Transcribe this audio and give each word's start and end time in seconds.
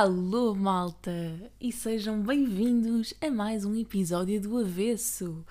Alô, 0.00 0.54
malta! 0.54 1.50
E 1.60 1.72
sejam 1.72 2.22
bem-vindos 2.22 3.12
a 3.20 3.28
mais 3.32 3.64
um 3.64 3.74
episódio 3.74 4.40
do 4.40 4.56
Avesso. 4.56 5.44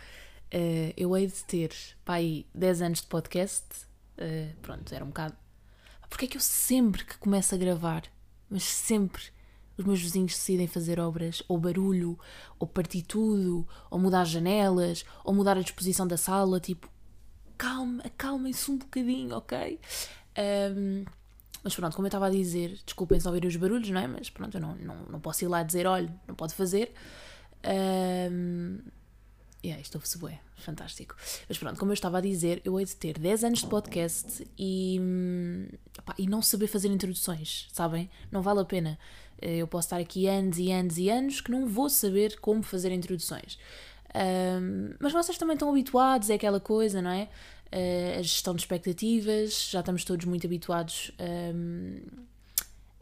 Uh, 0.54 0.94
eu 0.96 1.18
hei 1.18 1.28
de 1.28 1.44
ter, 1.44 1.74
pá, 2.06 2.14
aí 2.14 2.48
10 2.56 2.82
anos 2.82 3.02
de 3.02 3.07
podcast. 3.07 3.66
Uh, 4.18 4.56
pronto, 4.62 4.96
era 4.96 5.04
um 5.04 5.10
bocado. 5.10 5.36
Porque 6.07 6.24
é 6.24 6.28
que 6.30 6.38
eu 6.38 6.42
sempre 6.42 7.04
que 7.04 7.18
começo 7.18 7.54
a 7.54 7.57
gravar, 7.57 8.04
mas 8.50 8.64
sempre 8.64 9.21
os 9.78 9.84
meus 9.84 10.00
vizinhos 10.00 10.32
decidem 10.32 10.66
fazer 10.66 10.98
obras, 10.98 11.43
ou 11.50 11.57
barulho, 11.57 12.18
ou 12.57 12.66
partir 12.66 13.02
tudo, 13.02 13.68
ou 13.92 14.00
mudar 14.00 14.21
as 14.21 14.29
janelas, 14.29 15.04
ou 15.25 15.34
mudar 15.34 15.57
a 15.57 15.61
disposição 15.61 16.07
da 16.07 16.16
sala, 16.16 16.57
tipo, 16.57 16.89
calma, 17.57 18.02
acalmem-se 18.06 18.71
um 18.71 18.78
bocadinho, 18.78 19.36
ok? 19.36 19.78
Um, 20.38 21.04
mas 21.64 21.75
pronto, 21.75 21.96
como 21.96 22.06
eu 22.06 22.10
estava 22.10 22.28
a 22.28 22.29
dizer, 22.29 22.79
desculpem 22.86 23.20
só 23.20 23.29
ouvir 23.29 23.46
os 23.46 23.56
barulhos, 23.56 23.89
não 23.89 24.02
é? 24.02 24.07
Mas 24.07 24.29
pronto, 24.29 24.56
eu 24.56 24.61
não, 24.61 24.75
não, 24.75 24.96
não 25.06 25.20
posso 25.20 25.43
ir 25.43 25.47
lá 25.47 25.64
dizer, 25.64 25.88
olha, 25.88 26.14
não 26.28 26.36
pode 26.36 26.54
fazer. 26.54 26.93
Um, 28.32 28.80
yeah, 29.64 29.82
isto 29.82 29.96
ouve-se 29.96 30.18
fantástico. 30.57 31.16
Mas 31.47 31.57
pronto, 31.57 31.80
como 31.80 31.92
eu 31.92 31.93
estava 31.93 32.17
a 32.17 32.22
dizer, 32.22 32.61
eu 32.64 32.80
hei 32.80 32.86
de 32.86 32.95
ter 32.95 33.20
10 33.20 33.44
anos 33.44 33.59
de 33.59 33.67
podcast 33.67 34.47
e, 34.58 35.00
opa, 36.00 36.16
e 36.17 36.28
não 36.28 36.42
saber 36.42 36.67
fazer 36.67 36.89
introduções, 36.89 37.67
sabem? 37.72 38.09
Não 38.31 38.42
vale 38.42 38.61
a 38.61 38.66
pena. 38.66 38.97
Eh, 39.42 39.58
eu 39.58 39.67
posso 39.67 39.88
estar 39.88 39.97
aqui 39.97 40.28
anos 40.28 40.58
e 40.58 40.72
anos 40.72 40.97
e 40.97 41.09
anos 41.09 41.42
que 41.42 41.52
não 41.52 41.67
vou 41.67 41.89
saber 41.89 42.39
como 42.39 42.64
fazer 42.64 42.92
introduções. 42.92 43.58
Um, 44.16 44.95
mas 45.00 45.13
vocês 45.13 45.38
também 45.38 45.53
estão 45.53 45.69
habituados, 45.69 46.30
é 46.30 46.35
aquela 46.35 46.59
coisa, 46.59 47.02
não 47.02 47.11
é? 47.11 47.30
Uh, 47.71 48.19
a 48.19 48.21
gestão 48.21 48.53
de 48.53 48.61
expectativas, 48.61 49.69
já 49.69 49.79
estamos 49.79 50.03
todos 50.03 50.25
muito 50.25 50.45
habituados 50.45 51.11
um, 51.53 51.99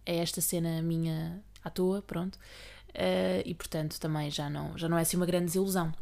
a 0.06 0.12
esta 0.12 0.42
cena 0.42 0.82
minha 0.82 1.42
à 1.64 1.70
toa, 1.70 2.02
pronto, 2.02 2.36
uh, 2.36 3.42
e 3.44 3.54
portanto 3.54 4.00
também 4.00 4.30
já 4.30 4.50
não, 4.50 4.78
já 4.78 4.88
não 4.88 4.98
é 4.98 5.02
assim 5.02 5.18
uma 5.18 5.26
grande 5.26 5.46
desilusão. 5.46 5.94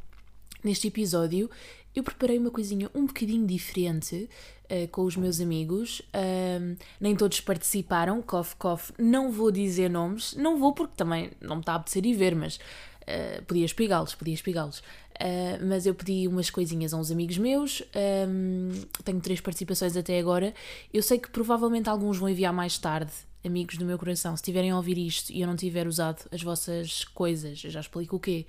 Neste 0.64 0.88
episódio 0.88 1.50
eu 1.96 2.04
preparei 2.04 2.40
uma 2.40 2.50
coisinha 2.50 2.90
um 2.96 3.06
bocadinho 3.06 3.46
diferente 3.46 4.28
uh, 4.66 4.88
com 4.90 5.04
os 5.04 5.16
meus 5.16 5.40
amigos. 5.40 6.00
Uh, 6.00 6.76
nem 7.00 7.16
todos 7.16 7.40
participaram, 7.42 8.22
cof, 8.22 8.56
cof, 8.56 8.92
não 8.98 9.32
vou 9.32 9.52
dizer 9.52 9.90
nomes, 9.90 10.34
não 10.36 10.58
vou 10.58 10.74
porque 10.74 10.94
também 10.96 11.32
não 11.40 11.58
me 11.58 11.62
está 11.62 11.74
a 11.74 11.76
apetecer 11.76 12.06
ir 12.06 12.16
ver, 12.16 12.36
mas 12.36 12.60
uh, 13.04 13.44
podia 13.44 13.66
espigá-los, 13.66 14.16
podia 14.16 14.34
espigá-los. 14.34 14.80
Uh, 14.80 15.64
mas 15.68 15.86
eu 15.86 15.94
pedi 15.94 16.28
umas 16.28 16.50
coisinhas 16.50 16.94
a 16.94 16.98
uns 16.98 17.12
amigos 17.12 17.38
meus, 17.38 17.84
um, 18.28 18.72
tenho 19.04 19.20
três 19.22 19.40
participações 19.40 19.96
até 19.96 20.20
agora. 20.20 20.54
Eu 20.94 21.04
sei 21.04 21.20
que 21.20 21.30
provavelmente 21.30 21.90
alguns 21.90 22.18
vão 22.18 22.28
enviar 22.28 22.52
mais 22.52 22.78
tarde, 22.78 23.12
amigos 23.46 23.78
do 23.78 23.86
meu 23.86 23.98
coração. 23.98 24.36
Se 24.36 24.44
tiverem 24.44 24.72
a 24.72 24.78
ouvir 24.78 24.98
isto 24.98 25.32
e 25.32 25.42
eu 25.42 25.48
não 25.48 25.56
tiver 25.56 25.88
usado 25.88 26.24
as 26.32 26.42
vossas 26.42 27.04
coisas, 27.06 27.64
eu 27.64 27.70
já 27.70 27.80
explico 27.80 28.16
o 28.16 28.20
quê. 28.20 28.46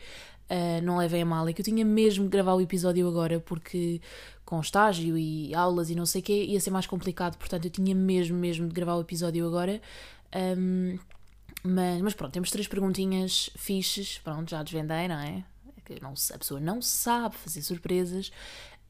Uh, 0.51 0.83
não 0.83 0.99
levem 0.99 1.23
a 1.23 1.27
mal, 1.27 1.49
é 1.49 1.53
que 1.55 1.63
eu 1.63 1.65
tinha 1.65 1.85
mesmo 1.85 2.25
de 2.25 2.31
gravar 2.31 2.55
o 2.55 2.61
episódio 2.61 3.09
agora 3.09 3.41
porque 3.41 3.99
com 4.45 4.61
estágio 4.61 5.17
e 5.17 5.55
aulas 5.55 5.89
e 5.89 5.95
não 5.95 6.05
sei 6.05 6.21
o 6.21 6.25
quê 6.25 6.45
ia 6.45 6.61
ser 6.61 6.71
mais 6.71 6.87
complicado, 6.87 7.39
portanto 7.39 7.65
eu 7.65 7.71
tinha 7.71 7.95
mesmo, 7.95 8.37
mesmo 8.37 8.69
de 8.69 8.75
gravar 8.75 8.97
o 8.97 9.01
episódio 9.01 9.47
agora. 9.47 9.81
Um, 10.59 10.99
mas, 11.65 12.01
mas 12.03 12.15
pronto, 12.15 12.33
temos 12.33 12.51
três 12.51 12.69
perguntinhas 12.69 13.51
fixes, 13.57 14.19
pronto, 14.19 14.51
já 14.51 14.63
desvendei, 14.63 15.09
não 15.09 15.19
é? 15.19 15.45
que 15.85 16.01
não, 16.01 16.11
a 16.13 16.39
pessoa 16.39 16.59
não 16.59 16.81
sabe 16.83 17.37
fazer 17.37 17.63
surpresas. 17.63 18.29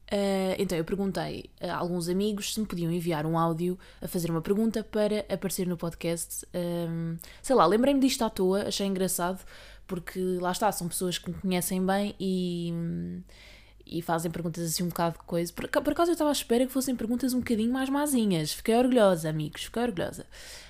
Uh, 0.05 0.53
então 0.59 0.77
eu 0.77 0.85
perguntei 0.85 1.49
a 1.59 1.75
alguns 1.75 2.07
amigos 2.07 2.53
se 2.53 2.59
me 2.59 2.65
podiam 2.67 2.91
enviar 2.91 3.25
um 3.25 3.39
áudio 3.39 3.77
a 3.99 4.07
fazer 4.07 4.29
uma 4.29 4.41
pergunta 4.41 4.83
para 4.83 5.25
aparecer 5.29 5.67
no 5.67 5.77
podcast. 5.77 6.45
Um, 6.53 7.17
sei 7.41 7.55
lá, 7.55 7.65
lembrei-me 7.65 7.99
disto 7.99 8.23
à 8.23 8.29
toa, 8.29 8.67
achei 8.67 8.85
engraçado, 8.85 9.43
porque 9.87 10.19
lá 10.39 10.51
está, 10.51 10.71
são 10.71 10.87
pessoas 10.87 11.17
que 11.17 11.29
me 11.29 11.35
conhecem 11.35 11.83
bem 11.83 12.15
e, 12.19 12.71
e 13.85 14.01
fazem 14.01 14.29
perguntas 14.29 14.63
assim 14.63 14.83
um 14.83 14.89
bocado 14.89 15.17
de 15.17 15.23
coisa. 15.25 15.51
Por, 15.51 15.67
por 15.67 15.93
acaso 15.93 16.11
eu 16.11 16.13
estava 16.13 16.29
à 16.29 16.33
espera 16.33 16.65
que 16.67 16.71
fossem 16.71 16.95
perguntas 16.95 17.33
um 17.33 17.39
bocadinho 17.39 17.73
mais 17.73 17.89
mazinhas. 17.89 18.53
Fiquei 18.53 18.75
orgulhosa, 18.75 19.29
amigos, 19.29 19.63
fiquei 19.63 19.83
orgulhosa. 19.83 20.25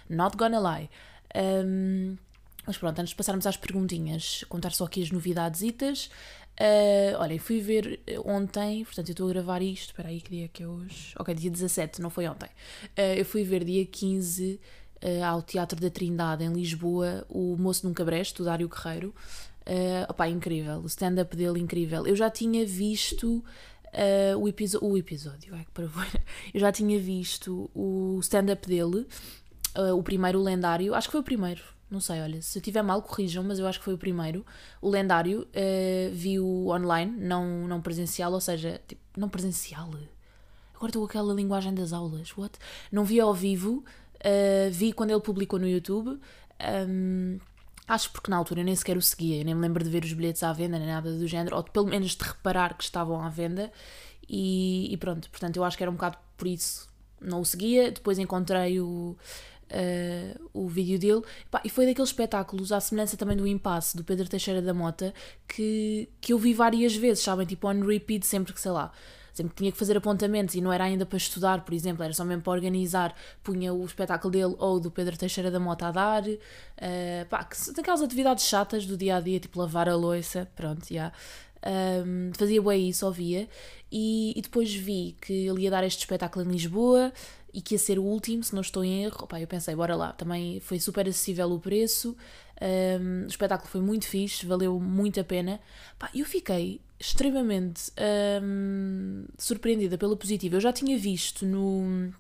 Not 0.10 0.38
gonna 0.38 0.60
lie. 0.60 0.90
Um, 1.36 2.18
mas 2.66 2.78
pronto, 2.78 3.00
antes 3.00 3.10
de 3.10 3.16
passarmos 3.16 3.46
às 3.46 3.58
perguntinhas, 3.58 4.44
contar 4.50 4.72
só 4.72 4.86
aqui 4.86 5.04
as 5.04 5.12
novidades. 5.12 6.10
Uh, 6.58 7.20
olhem, 7.20 7.38
fui 7.38 7.60
ver 7.60 8.00
ontem, 8.24 8.86
portanto 8.86 9.10
eu 9.10 9.12
estou 9.12 9.28
a 9.28 9.34
gravar 9.34 9.62
isto, 9.62 9.90
espera 9.90 10.08
aí 10.08 10.22
que 10.22 10.30
dia 10.32 10.46
é 10.46 10.48
que 10.48 10.64
é 10.64 10.68
hoje? 10.68 11.14
Ok, 11.20 11.36
dia 11.36 11.52
17, 11.52 12.02
não 12.02 12.10
foi 12.10 12.28
ontem. 12.28 12.50
Uh, 12.98 13.18
eu 13.18 13.26
fui 13.26 13.44
ver 13.44 13.64
dia 13.66 13.86
15 13.86 14.60
uh, 15.04 15.26
ao 15.26 15.42
Teatro 15.42 15.80
da 15.80 15.90
Trindade 15.90 16.44
em 16.44 16.54
Lisboa, 16.54 17.26
o 17.30 17.58
Moço 17.58 17.86
Nunca 17.86 18.06
Breste, 18.06 18.42
o 18.42 18.46
Dário 18.46 18.70
Guerreiro. 18.70 19.14
Uh, 19.68 20.10
opá, 20.10 20.30
incrível, 20.30 20.80
o 20.80 20.88
stand-up 20.88 21.36
dele 21.36 21.60
incrível. 21.60 22.08
Eu 22.08 22.16
já 22.16 22.30
tinha 22.30 22.66
visto 22.66 23.44
o, 24.38 24.88
o 24.88 24.98
episódio, 24.98 25.56
ai 25.56 25.66
que 25.66 25.72
para 25.72 25.86
Eu 26.54 26.60
já 26.60 26.72
tinha 26.72 27.00
visto 27.00 27.70
o 27.74 28.20
stand-up 28.22 28.68
dele, 28.68 29.06
uh, 29.78 29.98
o 29.98 30.04
primeiro, 30.04 30.40
o 30.40 30.44
lendário, 30.44 30.94
acho 30.94 31.08
que 31.08 31.12
foi 31.12 31.22
o 31.22 31.24
primeiro, 31.24 31.62
não 31.90 32.00
sei, 32.00 32.22
olha, 32.22 32.42
se 32.42 32.58
eu 32.58 32.62
tiver 32.62 32.82
mal, 32.82 33.02
corrijam, 33.02 33.44
mas 33.44 33.60
eu 33.60 33.68
acho 33.68 33.80
que 33.80 33.86
foi 33.86 33.94
o 33.94 33.98
primeiro. 33.98 34.46
O 34.82 34.90
lendário 34.90 35.42
uh, 35.42 36.14
vi-o 36.14 36.70
online, 36.70 37.12
não, 37.18 37.68
não 37.68 37.82
presencial, 37.82 38.34
ou 38.34 38.42
seja, 38.42 38.82
tipo, 38.88 39.02
não 39.16 39.30
presencial. 39.30 39.90
Agora 40.74 40.90
estou 40.90 41.04
com 41.04 41.08
aquela 41.08 41.34
linguagem 41.34 41.74
das 41.74 41.94
aulas, 41.94 42.36
what? 42.38 42.58
Não 42.92 43.06
vi 43.06 43.20
ao 43.20 43.34
vivo, 43.34 43.84
uh, 44.16 44.72
vi 44.72 44.94
quando 44.94 45.12
ele 45.12 45.22
publicou 45.22 45.60
no 45.60 45.68
YouTube. 45.68 46.20
Um, 46.90 47.40
acho 47.88 48.12
porque 48.12 48.32
na 48.32 48.38
altura 48.38 48.62
eu 48.62 48.66
nem 48.66 48.76
sequer 48.76 48.98
o 48.98 49.02
seguia, 49.02 49.40
eu 49.40 49.46
nem 49.46 49.54
me 49.54 49.62
lembro 49.62 49.84
de 49.84 49.90
ver 49.90 50.04
os 50.04 50.12
bilhetes 50.12 50.42
à 50.42 50.52
venda, 50.52 50.80
nem 50.80 50.88
nada 50.88 51.16
do 51.16 51.28
género, 51.28 51.56
ou 51.56 51.64
pelo 51.64 51.86
menos 51.86 52.16
de 52.16 52.24
reparar 52.24 52.76
que 52.76 52.84
estavam 52.84 53.22
à 53.22 53.30
venda. 53.30 53.72
E, 54.28 54.92
e 54.92 54.98
pronto, 54.98 55.30
portanto 55.30 55.58
eu 55.58 55.64
acho 55.64 55.78
que 55.78 55.84
era 55.84 55.92
um 55.92 55.96
bocado 55.96 56.18
por 56.36 56.48
isso 56.48 56.90
não 57.22 57.42
o 57.42 57.46
seguia. 57.46 57.92
Depois 57.92 58.20
encontrei 58.20 58.80
o 58.80 59.16
uh, 59.72 60.50
o 60.54 60.68
vídeo 60.68 61.00
dele. 61.00 61.22
Pá, 61.50 61.62
e 61.64 61.70
foi 61.70 61.86
daqueles 61.86 62.10
espetáculos, 62.10 62.72
à 62.72 62.80
semelhança 62.80 63.18
também 63.18 63.38
do 63.38 63.48
Impasse, 63.48 63.96
do 63.96 64.04
Pedro 64.04 64.28
Teixeira 64.28 64.62
da 64.62 64.74
Mota, 64.74 65.14
que, 65.48 66.10
que 66.22 66.34
eu 66.34 66.38
vi 66.38 66.54
várias 66.54 66.96
vezes, 66.96 67.24
sabem? 67.24 67.46
Tipo, 67.46 67.68
on 67.68 67.86
repeat, 67.86 68.26
sempre 68.26 68.54
que, 68.54 68.62
sei 68.62 68.72
lá, 68.72 68.92
sempre 69.34 69.54
que 69.54 69.58
tinha 69.58 69.72
que 69.72 69.78
fazer 69.78 69.98
apontamentos 69.98 70.56
e 70.56 70.62
não 70.62 70.72
era 70.72 70.86
ainda 70.86 71.06
para 71.06 71.18
estudar, 71.18 71.66
por 71.66 71.74
exemplo, 71.74 72.04
era 72.04 72.14
só 72.14 72.24
mesmo 72.24 72.42
para 72.42 72.54
organizar, 72.54 73.14
punha 73.44 73.74
o 73.74 73.84
espetáculo 73.86 74.32
dele 74.32 74.56
ou 74.58 74.80
do 74.80 74.90
Pedro 74.90 75.18
Teixeira 75.18 75.52
da 75.52 75.60
Mota 75.60 75.88
a 75.88 75.92
dar, 75.92 76.24
uh, 76.24 77.26
pá, 77.30 77.44
que, 77.44 77.74
daquelas 77.74 78.02
atividades 78.02 78.46
chatas 78.46 78.86
do 78.86 78.96
dia 78.96 79.18
a 79.18 79.22
dia, 79.22 79.40
tipo 79.40 79.60
lavar 79.60 79.90
a 79.90 79.96
louça, 79.96 80.50
pronto, 80.56 80.86
já. 80.88 80.96
Yeah. 80.96 81.16
Um, 81.66 82.32
fazia 82.36 82.62
bem 82.62 82.90
isso, 82.90 83.08
ouvia, 83.08 83.50
e, 83.92 84.34
e 84.38 84.42
depois 84.42 84.72
vi 84.72 85.18
que 85.20 85.34
ele 85.48 85.64
ia 85.64 85.72
dar 85.72 85.84
este 85.84 85.98
espetáculo 85.98 86.46
em 86.46 86.52
Lisboa, 86.52 87.12
e 87.56 87.62
que 87.62 87.76
ia 87.76 87.80
ser 87.80 87.98
o 87.98 88.04
último, 88.04 88.44
se 88.44 88.54
não 88.54 88.60
estou 88.60 88.84
em 88.84 89.06
erro. 89.06 89.24
Opa, 89.24 89.40
eu 89.40 89.48
pensei, 89.48 89.74
bora 89.74 89.96
lá, 89.96 90.12
também 90.12 90.60
foi 90.60 90.78
super 90.78 91.08
acessível 91.08 91.50
o 91.54 91.60
preço, 91.60 92.16
um, 92.62 93.24
o 93.24 93.28
espetáculo 93.28 93.70
foi 93.70 93.80
muito 93.80 94.06
fixe, 94.06 94.46
valeu 94.46 94.78
muito 94.78 95.22
a 95.22 95.24
pena. 95.24 95.62
E 96.14 96.20
eu 96.20 96.26
fiquei 96.26 96.82
extremamente 97.00 97.94
um, 98.44 99.24
surpreendida 99.38 99.98
pela 99.98 100.18
positiva. 100.18 100.58
Eu 100.58 100.62
já 100.62 100.74
tinha 100.74 100.98
visto 100.98 101.46
no, 101.46 102.14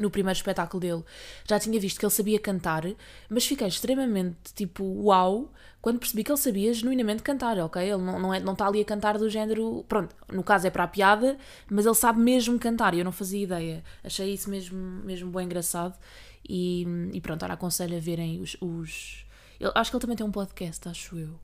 no 0.00 0.10
primeiro 0.10 0.36
espetáculo 0.36 0.80
dele, 0.80 1.04
já 1.46 1.60
tinha 1.60 1.78
visto 1.78 2.00
que 2.00 2.04
ele 2.04 2.12
sabia 2.12 2.38
cantar, 2.38 2.84
mas 3.28 3.44
fiquei 3.44 3.68
extremamente 3.68 4.54
tipo, 4.54 4.82
uau, 4.82 5.52
quando 5.80 5.98
percebi 5.98 6.24
que 6.24 6.30
ele 6.30 6.38
sabia 6.38 6.72
genuinamente 6.72 7.22
cantar, 7.22 7.58
ok? 7.58 7.82
Ele 7.82 8.02
não, 8.02 8.18
não, 8.18 8.34
é, 8.34 8.40
não 8.40 8.54
está 8.54 8.66
ali 8.66 8.80
a 8.80 8.84
cantar 8.84 9.18
do 9.18 9.28
género. 9.28 9.84
Pronto, 9.88 10.14
no 10.32 10.42
caso 10.42 10.66
é 10.66 10.70
para 10.70 10.84
a 10.84 10.88
piada, 10.88 11.38
mas 11.70 11.86
ele 11.86 11.94
sabe 11.94 12.20
mesmo 12.20 12.58
cantar 12.58 12.94
e 12.94 12.98
eu 12.98 13.04
não 13.04 13.12
fazia 13.12 13.42
ideia. 13.42 13.84
Achei 14.02 14.32
isso 14.32 14.50
mesmo, 14.50 14.76
mesmo 15.04 15.30
bem 15.30 15.44
engraçado 15.44 15.96
e, 16.48 16.86
e 17.12 17.20
pronto, 17.20 17.42
agora 17.42 17.54
aconselho 17.54 17.96
a 17.96 18.00
verem 18.00 18.40
os. 18.40 18.56
os... 18.60 19.26
Eu, 19.58 19.72
acho 19.74 19.90
que 19.90 19.96
ele 19.96 20.00
também 20.00 20.16
tem 20.16 20.26
um 20.26 20.32
podcast, 20.32 20.88
acho 20.88 21.18
eu. 21.18 21.38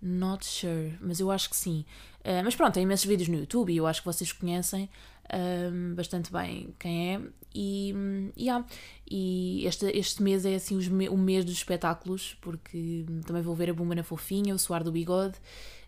Not 0.00 0.44
sure, 0.44 0.98
mas 1.00 1.20
eu 1.20 1.30
acho 1.30 1.48
que 1.48 1.56
sim. 1.56 1.84
Uh, 2.24 2.42
mas 2.44 2.54
pronto, 2.54 2.74
tem 2.74 2.84
imensos 2.84 3.06
vídeos 3.06 3.28
no 3.28 3.36
YouTube 3.36 3.72
e 3.72 3.76
eu 3.76 3.86
acho 3.86 4.00
que 4.00 4.06
vocês 4.06 4.32
conhecem 4.32 4.88
um, 5.32 5.94
bastante 5.94 6.32
bem 6.32 6.74
quem 6.78 7.14
é. 7.14 7.20
E, 7.54 7.94
yeah, 8.38 8.64
e 9.10 9.66
este, 9.66 9.86
este 9.86 10.22
mês 10.22 10.46
é 10.46 10.54
assim 10.54 10.76
os, 10.76 10.86
o 10.86 11.18
mês 11.18 11.44
dos 11.44 11.54
espetáculos, 11.54 12.36
porque 12.40 13.04
também 13.26 13.42
vou 13.42 13.54
ver 13.54 13.70
a 13.70 13.74
Bumba 13.74 13.94
na 13.94 14.02
Fofinha, 14.02 14.54
o 14.54 14.58
Suar 14.58 14.82
do 14.82 14.92
Bigode, 14.92 15.34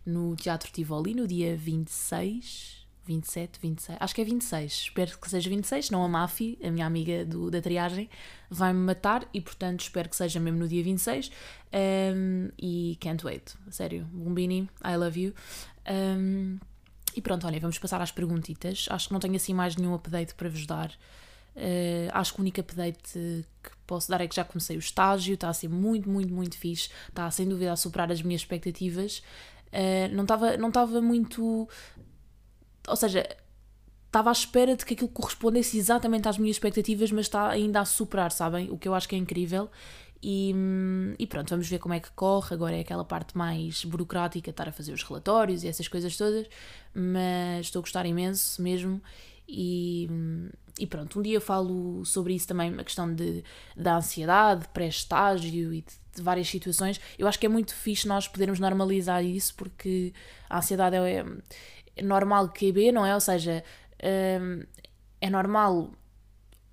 no 0.05 0.37
Teatro 0.37 0.71
Tivoli, 0.71 1.15
no 1.15 1.27
dia 1.27 1.57
26. 1.57 2.84
27, 3.07 3.59
26, 3.61 3.99
acho 4.01 4.15
que 4.15 4.21
é 4.21 4.25
26, 4.25 4.73
espero 4.73 5.19
que 5.19 5.31
seja 5.31 5.51
26, 5.51 5.91
não 5.91 6.05
a 6.05 6.09
Mafi, 6.09 6.59
a 6.63 6.71
minha 6.71 6.87
amiga 6.87 7.25
do, 7.25 7.51
da 7.51 7.61
triagem, 7.61 8.09
vai-me 8.51 8.81
matar 8.81 9.29
e 9.33 9.41
portanto 9.41 9.81
espero 9.81 10.09
que 10.09 10.17
seja 10.17 10.41
mesmo 10.41 10.59
no 10.59 10.69
dia 10.69 10.83
26 10.83 11.31
um, 12.15 12.51
e 12.59 12.97
can't 13.01 13.25
wait, 13.25 13.55
sério, 13.71 14.05
Bumbini, 14.13 14.69
I 14.85 14.97
love 14.97 15.21
you. 15.21 15.35
Um, 15.91 16.59
e 17.17 17.21
pronto, 17.21 17.47
olha, 17.47 17.61
vamos 17.61 17.79
passar 17.79 18.01
às 18.03 18.11
perguntitas. 18.11 18.87
Acho 18.91 19.09
que 19.09 19.13
não 19.13 19.21
tenho 19.21 19.37
assim 19.37 19.55
mais 19.55 19.77
nenhum 19.77 19.95
update 19.95 20.35
para 20.35 20.49
vos 20.49 20.67
dar. 20.67 20.91
Uh, 21.57 22.11
acho 22.13 22.35
que 22.35 22.41
o 22.41 22.43
único 22.43 22.61
update 22.61 23.13
que 23.63 23.71
posso 23.87 24.11
dar 24.11 24.21
é 24.21 24.27
que 24.27 24.35
já 24.35 24.45
comecei 24.45 24.77
o 24.77 24.81
estágio, 24.81 25.35
está 25.35 25.49
a 25.49 25.53
ser 25.53 25.69
muito, 25.69 26.09
muito, 26.09 26.35
muito 26.35 26.59
fixe, 26.59 26.89
está 27.09 27.31
sem 27.31 27.49
dúvida 27.49 27.73
a 27.73 27.77
superar 27.77 28.11
as 28.11 28.21
minhas 28.21 28.41
expectativas. 28.41 29.23
Uh, 29.69 30.13
não 30.13 30.25
estava 30.25 30.57
não 30.57 30.69
estava 30.69 31.01
muito. 31.01 31.69
Ou 32.89 32.97
seja, 32.97 33.27
estava 34.07 34.31
à 34.31 34.33
espera 34.33 34.77
de 34.77 34.85
que 34.85 34.95
aquilo 34.95 35.09
correspondesse 35.09 35.77
exatamente 35.77 36.29
às 36.29 36.39
minhas 36.39 36.57
expectativas, 36.57 37.11
mas 37.11 37.27
está 37.27 37.49
ainda 37.49 37.81
a 37.81 37.85
superar, 37.85 38.31
sabem? 38.31 38.71
O 38.71 38.79
que 38.79 38.87
eu 38.87 38.95
acho 38.95 39.09
que 39.09 39.15
é 39.15 39.19
incrível. 39.19 39.71
E, 40.23 40.55
e, 41.19 41.27
pronto, 41.27 41.51
vamos 41.51 41.69
ver 41.69 41.79
como 41.79 41.93
é 41.93 42.01
que 42.01 42.11
corre. 42.13 42.55
Agora 42.55 42.75
é 42.75 42.81
aquela 42.81 43.05
parte 43.05 43.37
mais 43.37 43.85
burocrática, 43.85 44.51
estar 44.51 44.69
a 44.69 44.73
fazer 44.73 44.93
os 44.93 45.03
relatórios 45.03 45.65
e 45.65 45.69
essas 45.69 45.87
coisas 45.87 46.17
todas, 46.17 46.47
mas 46.95 47.67
estou 47.67 47.81
a 47.81 47.83
gostar 47.83 48.07
imenso 48.07 48.63
mesmo. 48.63 49.03
E, 49.47 50.09
e 50.79 50.87
pronto, 50.87 51.19
um 51.19 51.23
dia 51.23 51.35
eu 51.35 51.41
falo 51.41 52.05
sobre 52.07 52.35
isso 52.35 52.49
também, 52.49 52.75
a 52.79 52.85
questão 52.85 53.13
de, 53.13 53.45
da 53.77 53.97
ansiedade, 53.97 54.67
pré-estágio 54.73 55.75
e 55.75 55.83
de, 55.83 55.93
de, 56.17 56.23
várias 56.23 56.49
situações. 56.49 56.99
Eu 57.19 57.29
acho 57.29 57.39
que 57.39 57.45
é 57.45 57.49
muito 57.49 57.75
fixe 57.75 58.09
nós 58.09 58.27
podermos 58.27 58.59
normalizar 58.59 59.23
isso, 59.23 59.55
porque 59.55 60.15
a 60.49 60.59
ansiedade 60.59 60.97
é, 60.97 61.19
é 61.19 61.25
normal 62.03 62.49
QB, 62.49 62.93
não 62.93 63.05
é? 63.07 63.15
Ou 63.15 63.21
seja, 63.21 63.63
é, 63.99 64.41
é 65.21 65.31
normal 65.31 65.91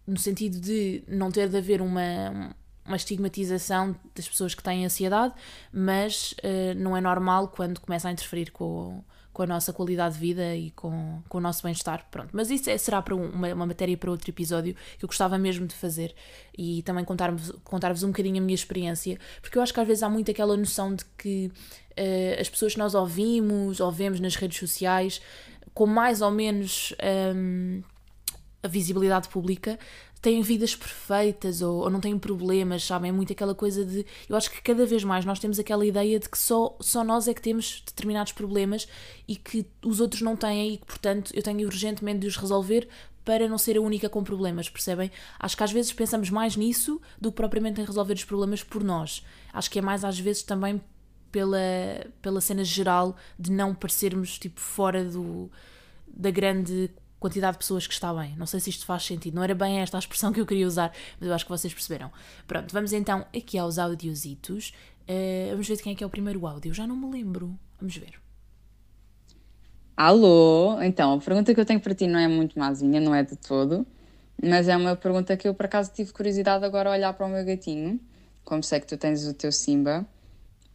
no 0.06 0.18
sentido 0.18 0.60
de 0.60 1.04
não 1.08 1.32
ter 1.32 1.48
de 1.48 1.58
haver 1.58 1.82
uma, 1.82 2.54
uma 2.86 2.96
estigmatização 2.96 3.96
das 4.16 4.28
pessoas 4.28 4.54
que 4.54 4.64
têm 4.64 4.86
ansiedade, 4.86 5.34
mas 5.72 6.34
uh, 6.44 6.74
não 6.76 6.96
é 6.98 7.02
normal 7.02 7.48
quando 7.48 7.80
começa 7.80 8.10
a 8.10 8.12
interferir 8.12 8.52
com, 8.52 9.04
com 9.34 9.44
a 9.44 9.48
nossa 9.48 9.72
qualidade 9.72 10.16
de 10.16 10.20
vida 10.20 10.56
e 10.56 10.72
com, 10.72 11.22
com 11.30 11.38
o 11.38 11.42
nosso 11.42 11.64
bem-estar. 11.64 12.06
Pronto, 12.12 12.30
mas 12.34 12.50
isso 12.52 12.70
é, 12.70 12.78
será 12.78 13.02
para 13.02 13.16
uma, 13.16 13.54
uma 13.54 13.66
matéria 13.66 13.98
para 13.98 14.12
outro 14.12 14.30
episódio 14.30 14.76
que 14.98 15.06
eu 15.06 15.08
gostava 15.08 15.38
mesmo 15.38 15.66
de 15.66 15.76
fazer 15.76 16.14
e 16.58 16.82
também 16.84 17.06
contar-vos 17.06 17.52
contar 17.64 17.92
um 17.92 18.08
bocadinho 18.08 18.38
a 18.38 18.42
minha 18.42 18.56
experiência, 18.56 19.18
porque 19.42 19.58
eu 19.58 19.62
acho 19.62 19.74
que 19.74 19.80
às 19.80 19.88
vezes 19.88 20.04
há 20.04 20.10
muito 20.10 20.30
aquela 20.32 20.56
noção 20.58 20.94
de 20.94 21.06
que 21.18 21.52
uh, 21.92 22.42
as 22.42 22.50
pessoas 22.50 22.74
que 22.74 22.80
nós 22.80 22.94
ouvimos 22.94 23.80
ou 23.80 23.92
vemos 23.92 24.20
nas 24.20 24.36
redes 24.36 24.58
sociais, 24.58 25.22
com 25.74 25.86
mais 25.86 26.22
ou 26.22 26.32
menos. 26.32 26.94
Um, 27.36 27.82
a 28.64 28.68
visibilidade 28.68 29.28
pública 29.30 29.80
têm 30.22 30.42
vidas 30.42 30.76
perfeitas 30.76 31.62
ou, 31.62 31.80
ou, 31.80 31.90
não 31.90 32.00
têm 32.00 32.18
problemas, 32.18 32.84
sabem? 32.84 33.10
É 33.10 33.12
muito 33.12 33.34
aquela 33.34 33.56
coisa 33.56 33.84
de. 33.84 34.06
Eu 34.30 34.36
acho 34.36 34.52
que 34.52 34.62
cada 34.62 34.86
vez 34.86 35.04
mais 35.04 35.26
nós 35.26 35.40
temos 35.40 35.58
aquela 35.58 35.86
ideia 35.86 36.20
de 36.20 36.30
que 36.30 36.38
só, 36.38 36.78
só 36.80 37.04
nós 37.04 37.28
é 37.28 37.34
que 37.34 37.42
temos 37.42 37.82
determinados 37.86 38.32
problemas 38.32 38.88
e 39.28 39.36
que 39.36 39.66
os 39.84 40.00
outros 40.00 40.22
não 40.22 40.36
têm 40.36 40.74
e 40.74 40.78
que, 40.78 40.86
portanto, 40.86 41.32
eu 41.34 41.42
tenho 41.42 41.66
urgentemente 41.66 42.20
de 42.20 42.28
os 42.28 42.38
resolver 42.38 42.88
para 43.26 43.48
não 43.48 43.58
ser 43.58 43.78
a 43.78 43.82
única 43.82 44.10
com 44.10 44.24
problemas, 44.24 44.70
percebem? 44.70 45.12
Acho 45.40 45.58
que 45.58 45.64
às 45.64 45.72
vezes 45.72 45.94
pensamos 45.94 46.30
mais 46.30 46.56
nisso 46.56 47.02
do 47.20 47.32
que 47.32 47.38
propriamente 47.38 47.82
em 47.82 47.86
resolver 47.86 48.14
os 48.14 48.24
problemas 48.24 48.64
por 48.64 48.84
nós. 48.84 49.26
Acho 49.54 49.70
que 49.70 49.80
é 49.80 49.82
mais 49.82 50.04
às 50.04 50.20
vezes 50.20 50.44
também 50.44 50.82
pela, 51.32 51.58
pela 52.22 52.42
cena 52.42 52.64
geral 52.64 53.16
de 53.40 53.52
não 53.52 53.74
parecermos 53.74 54.38
tipo 54.38 54.60
fora 54.60 55.04
do, 55.06 55.50
da 56.08 56.30
grande 56.30 56.90
quantidade 57.22 57.54
de 57.54 57.60
pessoas 57.60 57.86
que 57.86 57.94
está 57.94 58.12
bem. 58.12 58.36
Não 58.36 58.48
sei 58.48 58.60
se 58.60 58.72
isto 58.72 58.84
faz 58.84 59.06
sentido. 59.06 59.36
Não 59.36 59.44
era 59.44 59.54
bem 59.54 59.80
esta 59.80 59.96
a 59.96 60.00
expressão 60.00 60.34
que 60.34 60.42
eu 60.42 60.46
queria 60.46 60.66
usar, 60.66 60.92
mas 61.20 61.30
eu 61.30 61.36
acho 61.36 61.46
que 61.46 61.52
vocês 61.52 61.72
perceberam. 61.72 62.12
Pronto, 62.48 62.74
vamos 62.74 62.92
então 62.92 63.24
aqui 63.34 63.60
aos 63.60 63.78
audiositos. 63.78 64.74
Uh, 65.04 65.52
vamos 65.52 65.68
ver 65.68 65.78
quem 65.78 65.94
é 65.94 65.96
que 65.96 66.04
é 66.04 66.08
o 66.08 66.10
primeiro 66.10 66.46
áudio. 66.48 66.74
Já 66.74 66.88
não 66.88 66.96
me 66.96 67.10
lembro. 67.12 67.58
Vamos 67.80 67.96
ver. 67.96 68.20
Alô, 69.96 70.82
então 70.82 71.14
a 71.14 71.20
pergunta 71.20 71.54
que 71.54 71.60
eu 71.60 71.66
tenho 71.66 71.80
para 71.80 71.94
ti 71.94 72.08
não 72.08 72.20
é 72.20 72.28
muito 72.28 72.58
mazinha, 72.58 73.00
não 73.00 73.14
é 73.14 73.24
de 73.24 73.36
todo, 73.36 73.86
mas 74.42 74.68
é 74.68 74.76
uma 74.76 74.96
pergunta 74.96 75.38
que 75.38 75.48
eu 75.48 75.54
por 75.54 75.68
acaso 75.68 75.92
tive 75.94 76.12
curiosidade 76.12 76.66
agora 76.66 76.90
a 76.90 76.94
olhar 76.94 77.14
para 77.14 77.28
o 77.28 77.30
meu 77.30 77.46
gatinho, 77.46 78.00
como 78.44 78.64
sei 78.64 78.80
que 78.80 78.88
tu 78.88 78.98
tens 78.98 79.28
o 79.28 79.34
teu 79.34 79.52
Simba, 79.52 80.08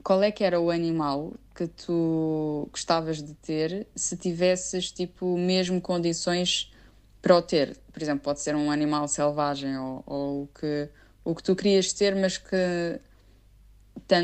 qual 0.06 0.22
é 0.22 0.30
que 0.30 0.44
era 0.44 0.60
o 0.60 0.70
animal 0.70 1.34
que 1.52 1.66
tu 1.66 2.68
gostavas 2.70 3.20
de 3.20 3.34
ter 3.34 3.88
se 3.96 4.16
tivesses, 4.16 4.92
tipo, 4.92 5.36
mesmo 5.36 5.80
condições 5.80 6.72
para 7.20 7.36
o 7.36 7.42
ter? 7.42 7.76
Por 7.92 8.00
exemplo, 8.00 8.22
pode 8.22 8.40
ser 8.40 8.54
um 8.54 8.70
animal 8.70 9.08
selvagem 9.08 9.76
ou, 9.76 10.04
ou 10.06 10.42
o, 10.44 10.46
que, 10.46 10.88
o 11.24 11.34
que 11.34 11.42
tu 11.42 11.56
querias 11.56 11.92
ter, 11.92 12.14
mas 12.14 12.38
que 12.38 13.00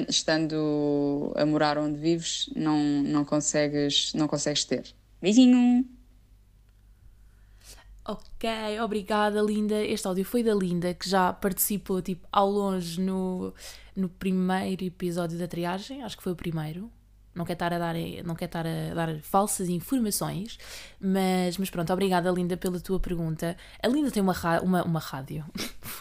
estando 0.09 1.33
a 1.35 1.45
morar 1.45 1.77
onde 1.77 1.99
vives 1.99 2.49
não, 2.55 2.79
não, 3.03 3.25
consegues, 3.25 4.15
não 4.15 4.29
consegues 4.29 4.65
ter. 4.65 4.85
Beijinho! 5.21 5.85
Ok, 8.05 8.81
obrigada, 8.83 9.41
Linda. 9.41 9.81
Este 9.81 10.09
áudio 10.09 10.25
foi 10.25 10.43
da 10.43 10.53
Linda, 10.53 10.93
que 10.93 11.09
já 11.09 11.33
participou 11.33 12.03
tipo, 12.03 12.27
ao 12.33 12.51
longe 12.51 13.01
no, 13.01 13.55
no 13.95 14.09
primeiro 14.09 14.85
episódio 14.85 15.39
da 15.39 15.47
triagem, 15.47 16.03
acho 16.03 16.17
que 16.17 16.23
foi 16.23 16.33
o 16.33 16.37
primeiro. 16.37 16.91
Não 17.35 17.47
quer 17.47 17.55
estar 17.55 17.73
a 17.73 17.79
dar, 17.79 17.95
não 18.25 18.35
quer 18.35 18.45
estar 18.45 18.67
a 18.67 18.93
dar 18.95 19.21
falsas 19.23 19.69
informações, 19.69 20.59
mas, 21.01 21.57
mas 21.57 21.71
pronto, 21.71 21.91
obrigada, 21.91 22.31
Linda, 22.31 22.57
pela 22.59 22.79
tua 22.79 23.01
pergunta. 23.01 23.57
A 23.83 23.89
Linda 23.89 24.11
tem 24.11 24.23
uma, 24.23 24.35
uma, 24.61 24.83
uma 24.83 25.01
rádio. 25.01 25.45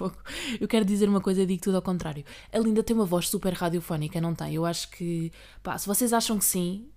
Eu 0.59 0.67
quero 0.67 0.83
dizer 0.83 1.07
uma 1.07 1.21
coisa 1.21 1.45
digo 1.45 1.61
tudo 1.61 1.75
ao 1.75 1.81
contrário. 1.81 2.25
A 2.51 2.57
Linda 2.57 2.83
tem 2.83 2.95
uma 2.95 3.05
voz 3.05 3.29
super 3.29 3.53
radiofónica, 3.53 4.19
não 4.19 4.35
tem? 4.35 4.55
Eu 4.55 4.65
acho 4.65 4.89
que, 4.89 5.31
pá, 5.63 5.77
se 5.77 5.87
vocês 5.87 6.11
acham 6.11 6.37
que 6.37 6.43
sim, 6.45 6.90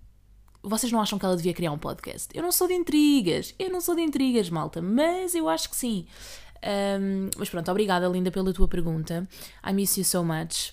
vocês 0.64 0.90
não 0.90 1.00
acham 1.00 1.18
que 1.18 1.24
ela 1.24 1.36
devia 1.36 1.52
criar 1.52 1.70
um 1.72 1.78
podcast? 1.78 2.28
Eu 2.34 2.42
não 2.42 2.50
sou 2.50 2.66
de 2.66 2.74
intrigas, 2.74 3.54
eu 3.58 3.70
não 3.70 3.80
sou 3.80 3.94
de 3.94 4.02
intrigas, 4.02 4.48
malta, 4.48 4.80
mas 4.80 5.34
eu 5.34 5.48
acho 5.48 5.68
que 5.68 5.76
sim. 5.76 6.06
Um, 6.64 7.28
mas 7.36 7.50
pronto, 7.50 7.70
obrigada, 7.70 8.08
Linda, 8.08 8.30
pela 8.30 8.52
tua 8.52 8.66
pergunta. 8.66 9.28
I 9.64 9.72
miss 9.72 9.96
you 9.98 10.04
so 10.04 10.24
much. 10.24 10.72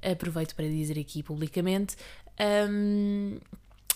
Aproveito 0.00 0.54
para 0.54 0.66
dizer 0.66 0.98
aqui 0.98 1.22
publicamente. 1.22 1.96
Um, 2.40 3.38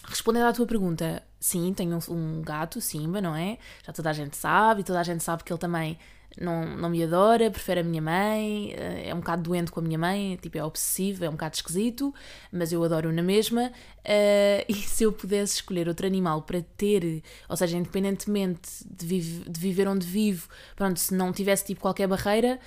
respondendo 0.04 0.46
à 0.46 0.52
tua 0.52 0.66
pergunta, 0.66 1.22
sim, 1.46 1.72
tenho 1.72 1.96
um, 1.96 2.12
um 2.12 2.42
gato, 2.42 2.80
Simba, 2.80 3.20
não 3.20 3.34
é? 3.34 3.58
Já 3.84 3.92
toda 3.92 4.10
a 4.10 4.12
gente 4.12 4.36
sabe, 4.36 4.80
e 4.80 4.84
toda 4.84 4.98
a 5.00 5.02
gente 5.02 5.22
sabe 5.22 5.44
que 5.44 5.52
ele 5.52 5.60
também 5.60 5.96
não, 6.40 6.66
não 6.76 6.90
me 6.90 7.02
adora, 7.02 7.50
prefere 7.50 7.80
a 7.80 7.84
minha 7.84 8.02
mãe, 8.02 8.72
eh, 8.72 9.08
é 9.08 9.14
um 9.14 9.18
bocado 9.20 9.42
doente 9.42 9.70
com 9.70 9.80
a 9.80 9.82
minha 9.82 9.98
mãe, 9.98 10.36
tipo, 10.42 10.58
é 10.58 10.64
obsessivo, 10.64 11.24
é 11.24 11.28
um 11.28 11.32
bocado 11.32 11.54
esquisito, 11.54 12.12
mas 12.52 12.72
eu 12.72 12.82
adoro 12.82 13.12
na 13.12 13.22
mesma. 13.22 13.72
Uh, 14.00 14.64
e 14.68 14.74
se 14.74 15.04
eu 15.04 15.12
pudesse 15.12 15.54
escolher 15.54 15.88
outro 15.88 16.06
animal 16.06 16.42
para 16.42 16.60
ter, 16.76 17.22
ou 17.48 17.56
seja, 17.56 17.76
independentemente 17.76 18.68
de, 18.84 19.06
vive, 19.06 19.48
de 19.48 19.60
viver 19.60 19.88
onde 19.88 20.06
vivo, 20.06 20.48
pronto, 20.74 20.98
se 20.98 21.14
não 21.14 21.32
tivesse 21.32 21.64
tipo 21.64 21.80
qualquer 21.80 22.08
barreira, 22.08 22.58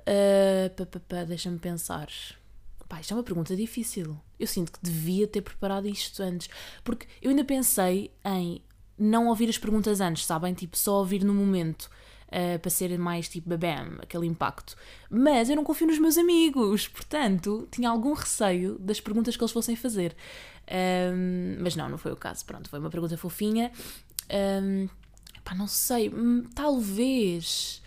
uh, 0.00 1.26
deixa-me 1.26 1.58
pensar. 1.58 2.08
Pá, 2.92 3.00
isto 3.00 3.14
é 3.14 3.16
uma 3.16 3.22
pergunta 3.22 3.56
difícil. 3.56 4.20
Eu 4.38 4.46
sinto 4.46 4.70
que 4.70 4.78
devia 4.82 5.26
ter 5.26 5.40
preparado 5.40 5.88
isto 5.88 6.22
antes, 6.22 6.50
porque 6.84 7.06
eu 7.22 7.30
ainda 7.30 7.42
pensei 7.42 8.12
em 8.22 8.60
não 8.98 9.28
ouvir 9.28 9.48
as 9.48 9.56
perguntas 9.56 9.98
antes, 9.98 10.26
sabem? 10.26 10.52
Tipo, 10.52 10.76
só 10.76 10.98
ouvir 10.98 11.24
no 11.24 11.32
momento 11.32 11.88
uh, 12.28 12.58
para 12.58 12.70
ser 12.70 12.98
mais 12.98 13.30
tipo 13.30 13.48
babam, 13.48 13.96
aquele 14.02 14.26
impacto. 14.26 14.76
Mas 15.08 15.48
eu 15.48 15.56
não 15.56 15.64
confio 15.64 15.86
nos 15.86 15.98
meus 15.98 16.18
amigos, 16.18 16.86
portanto, 16.86 17.66
tinha 17.70 17.88
algum 17.88 18.12
receio 18.12 18.78
das 18.78 19.00
perguntas 19.00 19.38
que 19.38 19.42
eles 19.42 19.52
fossem 19.52 19.74
fazer. 19.74 20.14
Um, 20.70 21.62
mas 21.62 21.74
não, 21.74 21.88
não 21.88 21.96
foi 21.96 22.12
o 22.12 22.16
caso. 22.16 22.44
Pronto, 22.44 22.68
foi 22.68 22.78
uma 22.78 22.90
pergunta 22.90 23.16
fofinha. 23.16 23.72
Um, 24.62 24.86
pá, 25.42 25.54
não 25.54 25.66
sei, 25.66 26.10
hum, 26.10 26.44
talvez. 26.54 27.81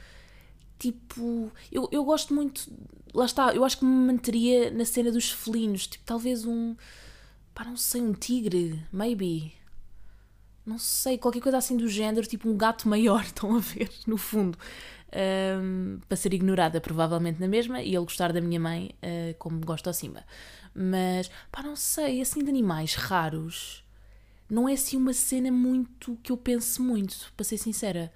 Tipo, 0.85 1.51
eu, 1.71 1.89
eu 1.91 2.03
gosto 2.03 2.33
muito. 2.33 2.71
Lá 3.13 3.25
está, 3.25 3.55
eu 3.55 3.63
acho 3.63 3.79
que 3.79 3.85
me 3.85 4.07
manteria 4.13 4.69
na 4.71 4.85
cena 4.85 5.11
dos 5.11 5.31
felinos. 5.31 5.87
Tipo, 5.87 6.03
talvez 6.05 6.45
um. 6.45 6.75
Pá, 7.53 7.63
não 7.63 7.77
sei, 7.77 8.01
um 8.01 8.13
tigre, 8.13 8.83
maybe 8.91 9.53
não 10.65 10.79
sei, 10.79 11.17
qualquer 11.17 11.41
coisa 11.41 11.57
assim 11.59 11.77
do 11.77 11.87
género, 11.87 12.25
tipo 12.25 12.49
um 12.49 12.57
gato 12.57 12.89
maior, 12.89 13.21
estão 13.25 13.55
a 13.55 13.59
ver, 13.59 13.89
no 14.07 14.17
fundo. 14.17 14.57
Um, 15.61 15.99
para 16.09 16.17
ser 16.17 16.33
ignorada, 16.33 16.81
provavelmente 16.81 17.39
na 17.39 17.47
mesma, 17.47 17.81
e 17.81 17.95
ele 17.95 18.03
gostar 18.03 18.33
da 18.33 18.41
minha 18.41 18.59
mãe, 18.59 18.93
uh, 18.95 19.35
como 19.37 19.63
gosta 19.63 19.89
ao 19.89 19.93
Simba. 19.93 20.25
Mas, 20.73 21.29
pá, 21.51 21.61
não 21.63 21.75
sei, 21.75 22.19
assim 22.19 22.43
de 22.43 22.49
animais 22.49 22.95
raros, 22.95 23.83
não 24.49 24.67
é 24.67 24.73
assim 24.73 24.97
uma 24.97 25.13
cena 25.13 25.51
muito 25.51 26.17
que 26.21 26.31
eu 26.31 26.37
pense 26.37 26.81
muito, 26.81 27.31
para 27.35 27.45
ser 27.45 27.57
sincera. 27.57 28.11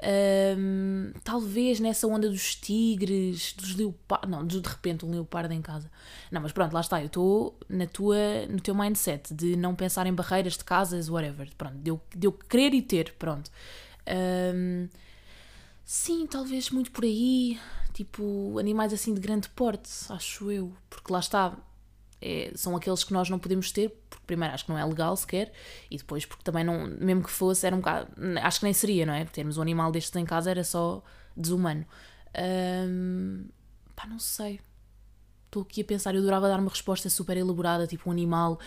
Um, 0.00 1.12
talvez 1.24 1.80
nessa 1.80 2.06
onda 2.06 2.28
dos 2.28 2.54
tigres, 2.54 3.52
dos 3.52 3.74
leopardos. 3.74 4.30
Não, 4.30 4.46
de 4.46 4.60
repente 4.60 5.04
um 5.04 5.10
leopardo 5.10 5.52
em 5.52 5.60
casa. 5.60 5.90
Não, 6.30 6.40
mas 6.40 6.52
pronto, 6.52 6.72
lá 6.72 6.80
está. 6.80 7.00
Eu 7.00 7.06
estou 7.06 7.58
na 7.68 7.86
tua, 7.86 8.46
no 8.48 8.60
teu 8.60 8.74
mindset 8.74 9.34
de 9.34 9.56
não 9.56 9.74
pensar 9.74 10.06
em 10.06 10.14
barreiras 10.14 10.56
de 10.56 10.64
casas, 10.64 11.08
whatever. 11.08 11.48
Pronto, 11.56 11.76
deu, 11.76 12.00
deu 12.14 12.32
querer 12.32 12.74
e 12.74 12.82
ter. 12.82 13.14
Pronto. 13.18 13.50
Um, 14.54 14.88
sim, 15.84 16.26
talvez 16.26 16.70
muito 16.70 16.90
por 16.92 17.04
aí. 17.04 17.58
Tipo, 17.92 18.56
animais 18.60 18.92
assim 18.92 19.12
de 19.12 19.20
grande 19.20 19.48
porte, 19.48 19.90
acho 20.10 20.50
eu. 20.52 20.72
Porque 20.88 21.12
lá 21.12 21.18
está. 21.18 21.56
É, 22.20 22.50
são 22.54 22.76
aqueles 22.76 23.04
que 23.04 23.12
nós 23.12 23.30
não 23.30 23.38
podemos 23.38 23.70
ter, 23.70 23.90
porque 24.10 24.24
primeiro 24.26 24.54
acho 24.54 24.64
que 24.64 24.70
não 24.70 24.78
é 24.78 24.84
legal 24.84 25.16
sequer, 25.16 25.52
e 25.90 25.96
depois 25.96 26.26
porque 26.26 26.42
também 26.42 26.64
não, 26.64 26.86
mesmo 26.86 27.22
que 27.22 27.30
fosse, 27.30 27.66
era 27.66 27.74
um 27.74 27.78
bocado, 27.78 28.10
acho 28.42 28.60
que 28.60 28.64
nem 28.64 28.72
seria, 28.72 29.06
não 29.06 29.14
é? 29.14 29.24
Termos 29.24 29.56
um 29.56 29.62
animal 29.62 29.92
destes 29.92 30.14
em 30.16 30.24
casa 30.24 30.50
era 30.50 30.64
só 30.64 31.02
desumano. 31.36 31.86
Um, 32.36 33.46
pá, 33.94 34.06
não 34.06 34.18
sei. 34.18 34.60
Estou 35.46 35.62
aqui 35.62 35.80
a 35.80 35.84
pensar, 35.84 36.14
eu 36.14 36.20
adorava 36.20 36.46
dar 36.48 36.60
uma 36.60 36.68
resposta 36.68 37.08
super 37.08 37.36
elaborada, 37.36 37.86
tipo 37.86 38.10
um 38.10 38.12
animal, 38.12 38.60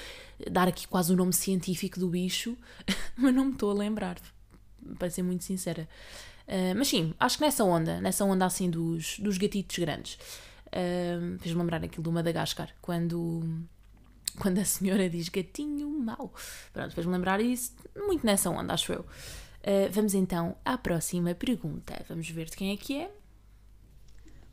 dar 0.49 0.67
aqui 0.67 0.87
quase 0.87 1.13
o 1.13 1.15
nome 1.15 1.31
científico 1.31 1.99
do 1.99 2.09
bicho, 2.09 2.57
mas 3.15 3.33
não 3.35 3.45
me 3.45 3.51
estou 3.51 3.69
a 3.69 3.73
lembrar, 3.73 4.17
para 4.97 5.09
ser 5.09 5.21
muito 5.21 5.43
sincera. 5.43 5.87
Uh, 6.47 6.75
mas 6.75 6.87
sim, 6.87 7.13
acho 7.19 7.37
que 7.37 7.43
nessa 7.43 7.63
onda, 7.63 8.01
nessa 8.01 8.25
onda 8.25 8.45
assim 8.45 8.69
dos, 8.69 9.19
dos 9.19 9.37
gatitos 9.37 9.77
grandes. 9.77 10.17
Uh, 10.71 11.37
Fez-me 11.39 11.59
lembrar 11.61 11.83
aquilo 11.83 12.03
do 12.03 12.11
Madagascar, 12.11 12.73
quando, 12.81 13.43
quando 14.39 14.59
a 14.59 14.65
senhora 14.65 15.09
diz 15.09 15.29
gatinho 15.29 15.89
mau. 15.89 16.33
Pronto, 16.71 16.93
fez-me 16.93 17.11
lembrar 17.11 17.41
isso, 17.41 17.73
muito 17.95 18.25
nessa 18.25 18.49
onda, 18.49 18.73
acho 18.73 18.93
eu. 18.93 19.01
Uh, 19.01 19.91
vamos 19.91 20.13
então 20.13 20.55
à 20.65 20.77
próxima 20.77 21.35
pergunta. 21.35 22.03
Vamos 22.07 22.29
ver 22.29 22.45
de 22.45 22.55
quem 22.55 22.71
é 22.71 22.77
que 22.77 22.97
é. 22.97 23.11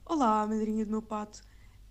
Olá, 0.04 0.46
madrinha 0.46 0.84
do 0.84 0.90
meu 0.90 1.02
pato. 1.02 1.40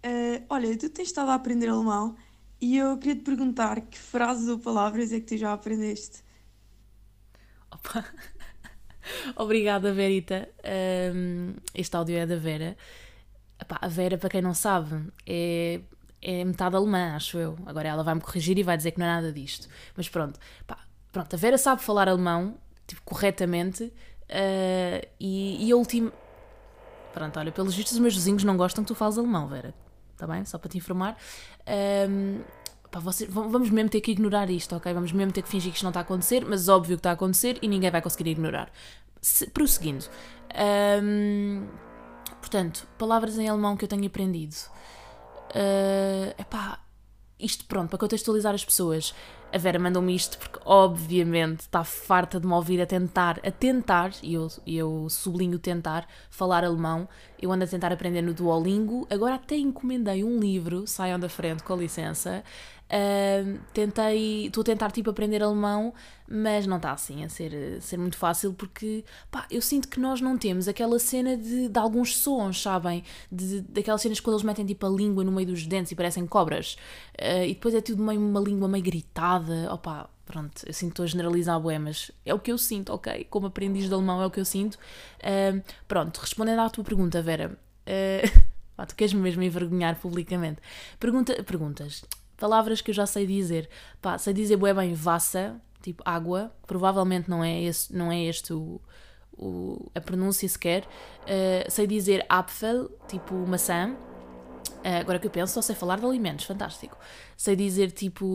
Uh, 0.06 0.44
olha, 0.50 0.78
tu 0.78 0.90
tens 0.90 1.08
estado 1.08 1.30
a 1.30 1.36
aprender 1.36 1.68
alemão 1.68 2.16
e 2.60 2.78
eu 2.78 2.98
queria 2.98 3.16
te 3.16 3.22
perguntar 3.22 3.82
que 3.82 3.98
frases 3.98 4.48
ou 4.48 4.60
palavras 4.60 5.12
é 5.12 5.20
que 5.20 5.26
tu 5.26 5.38
já 5.38 5.54
aprendeste? 5.54 6.24
Opa! 7.72 8.06
Obrigada, 9.36 9.94
Verita. 9.94 10.50
Um, 11.14 11.54
este 11.74 11.96
áudio 11.96 12.18
é 12.18 12.26
da 12.26 12.36
Vera. 12.36 12.76
Epá, 13.60 13.78
a 13.82 13.88
Vera, 13.88 14.18
para 14.18 14.30
quem 14.30 14.42
não 14.42 14.54
sabe, 14.54 15.12
é, 15.26 15.82
é 16.22 16.44
metade 16.46 16.76
alemã, 16.76 17.16
acho 17.16 17.38
eu. 17.38 17.58
Agora 17.66 17.88
ela 17.88 18.04
vai 18.04 18.16
me 18.16 18.22
corrigir 18.22 18.58
e 18.58 18.64
vai 18.64 18.78
dizer 18.78 18.92
que 18.92 19.00
não 19.00 19.06
é 19.06 19.10
nada 19.10 19.32
disto. 19.32 19.68
Mas 19.96 20.08
pronto, 20.08 20.40
pronto 21.12 21.34
a 21.34 21.38
Vera 21.38 21.58
sabe 21.58 21.82
falar 21.82 22.08
alemão 22.08 22.56
tipo, 22.86 23.02
corretamente 23.04 23.84
uh, 23.84 25.08
e, 25.20 25.68
e 25.68 25.72
a 25.72 25.76
última. 25.76 26.12
Pronto, 27.14 27.40
olha, 27.40 27.52
pelos 27.52 27.74
vistos 27.74 27.94
os 27.94 28.00
meus 28.00 28.16
vizinhos 28.16 28.44
não 28.44 28.56
gostam 28.56 28.84
que 28.84 28.88
tu 28.90 28.96
fales 28.96 29.18
alemão, 29.18 29.48
Vera. 29.48 29.74
Está 30.14 30.26
bem? 30.26 30.46
Só 30.46 30.58
para 30.58 30.70
te 30.70 30.78
informar. 30.78 31.18
Um, 32.10 32.42
pá, 32.92 33.00
você, 33.00 33.26
vamos 33.28 33.70
mesmo 33.70 33.90
ter 33.90 34.02
que 34.02 34.12
ignorar 34.12 34.50
isto, 34.50 34.76
ok? 34.76 34.94
Vamos 34.94 35.12
mesmo 35.12 35.32
ter 35.32 35.42
que 35.42 35.50
fingir 35.50 35.72
que 35.72 35.78
isto 35.78 35.84
não 35.84 35.90
está 35.90 36.00
a 36.00 36.04
acontecer, 36.04 36.46
mas 36.46 36.68
óbvio 36.70 36.96
que 36.96 37.00
está 37.00 37.12
a 37.12 37.14
acontecer 37.14 37.58
e 37.62 37.68
ninguém 37.68 37.92
vai 37.92 38.02
conseguir 38.02 38.30
ignorar. 38.30 38.72
Se, 39.22 39.48
prosseguindo. 39.50 40.06
Um, 41.04 41.68
portanto, 42.39 42.88
palavras 42.98 43.38
em 43.38 43.48
alemão 43.48 43.75
que 43.77 43.86
eu 43.86 43.89
tenho 43.89 44.06
aprendido. 44.06 44.56
Uh, 45.50 46.34
epá, 46.39 46.79
isto 47.39 47.65
pronto, 47.65 47.89
para 47.89 48.00
contextualizar 48.00 48.53
as 48.53 48.65
pessoas. 48.65 49.13
A 49.51 49.58
Vera 49.58 49.80
mandou-me 49.80 50.13
isto 50.13 50.38
porque, 50.38 50.60
obviamente, 50.66 51.62
está 51.62 51.84
farta 51.84 52.39
de 52.39 52.46
me 52.46 52.54
ouvir 52.54 52.82
a 52.82 52.86
tentar, 52.86 53.39
a 53.46 53.50
tentar, 53.50 54.12
e 54.22 54.34
eu, 54.34 54.48
eu 54.66 55.08
sublinho 55.10 55.58
tentar, 55.58 56.06
falar 56.30 56.66
alemão. 56.66 57.08
Eu 57.42 57.51
ando 57.51 57.63
a 57.63 57.68
tentar 57.68 57.94
aprender 57.94 58.22
no 58.22 58.34
Duolingo. 58.34 59.08
Agora 59.10 59.36
até 59.36 59.56
encomendei 59.56 60.24
um 60.24 60.38
livro, 60.39 60.86
saiam 60.86 61.18
da 61.18 61.30
frente, 61.30 61.63
com 61.63 61.75
licença, 61.77 62.44
Uh, 62.88 63.60
tentei, 63.74 64.46
estou 64.46 64.62
a 64.62 64.63
tentar 64.63 64.92
tipo 64.92 65.10
aprender 65.10 65.44
alemão, 65.44 65.94
mas 66.25 66.66
não 66.66 66.77
está 66.77 66.94
assim 66.94 67.22
a 67.22 67.27
ser, 67.27 67.82
ser 67.82 67.98
muito 67.98 68.18
fácil 68.18 68.54
porque 68.54 69.04
pá, 69.30 69.46
eu 69.51 69.62
sinto 69.62 69.89
que 69.89 70.00
nós 70.00 70.22
não 70.22 70.38
temos 70.38 70.70
aquela 70.70 70.98
cena 70.98 71.36
de, 71.36 71.68
de 71.68 71.77
alguns 71.77 72.16
sons, 72.16 72.62
sabem? 72.62 73.04
De, 73.30 73.60
daquelas 73.60 74.01
cenas 74.01 74.22
quando 74.22 74.36
eles 74.36 74.46
metem 74.46 74.66
tipo 74.66 74.86
a 74.86 74.89
língua 74.89 75.22
no 75.25 75.34
meio 75.34 75.48
dos 75.48 75.68
dentes 75.68 75.92
e 75.92 75.96
parecem 75.96 76.25
cobras, 76.25 76.77
uh, 77.20 77.44
e 77.44 77.54
depois 77.54 77.75
é 77.75 77.82
tudo 77.82 78.01
meio 78.01 78.22
uma 78.22 78.39
língua 78.39 78.70
meio 78.70 78.84
gritada. 78.84 79.37
Opá, 79.72 80.10
pronto, 80.25 80.63
eu 80.65 80.74
sinto 80.74 80.91
estou 80.91 81.03
a 81.03 81.08
generalizar 81.08 81.60
bué, 81.60 81.79
mas 81.79 82.12
é 82.25 82.34
o 82.34 82.39
que 82.39 82.51
eu 82.51 82.58
sinto, 82.58 82.94
ok? 82.94 83.25
Como 83.29 83.48
aprendiz 83.48 83.88
de 83.88 83.94
alemão 83.94 84.22
é 84.22 84.25
o 84.25 84.32
que 84.32 84.39
eu 84.39 84.46
sinto. 84.46 84.75
Uh, 84.75 85.62
pronto, 85.88 86.20
respondendo 86.20 86.60
à 86.60 86.70
tua 86.70 86.84
pergunta, 86.84 87.22
Vera. 87.22 87.58
Uh, 88.79 88.86
tu 88.86 88.96
queres 88.96 89.13
-me 89.13 89.22
mesmo 89.22 89.41
envergonhar 89.41 89.96
publicamente. 89.96 90.62
Pergunta, 91.00 91.41
perguntas 91.44 92.03
palavras 92.38 92.82
que 92.82 92.91
eu 92.91 92.96
já 92.96 93.06
sei 93.06 93.25
dizer. 93.25 93.70
Pá, 94.01 94.17
sei 94.17 94.34
dizer 94.34 94.56
bué 94.56 94.74
bem 94.74 94.94
vassa, 94.94 95.60
tipo 95.82 96.01
água, 96.06 96.51
provavelmente 96.65 97.29
não 97.29 97.44
é, 97.44 97.62
esse, 97.63 97.94
não 97.94 98.12
é 98.12 98.24
este 98.24 98.53
o, 98.53 98.79
o, 99.38 99.91
a 99.94 100.00
pronúncia 100.00 100.48
sequer. 100.48 100.84
Uh, 101.24 101.70
sei 101.70 101.88
dizer 101.88 102.25
Apfel, 102.29 102.89
tipo 103.08 103.36
maçã. 103.36 103.96
Uh, 104.77 105.00
agora 105.01 105.20
que 105.20 105.27
eu 105.27 105.32
penso, 105.32 105.53
só 105.53 105.62
sei 105.62 105.75
falar 105.75 106.00
de 106.00 106.06
alimentos, 106.06 106.46
fantástico. 106.46 106.98
Sei 107.36 107.56
dizer 107.56 107.91
tipo. 107.91 108.25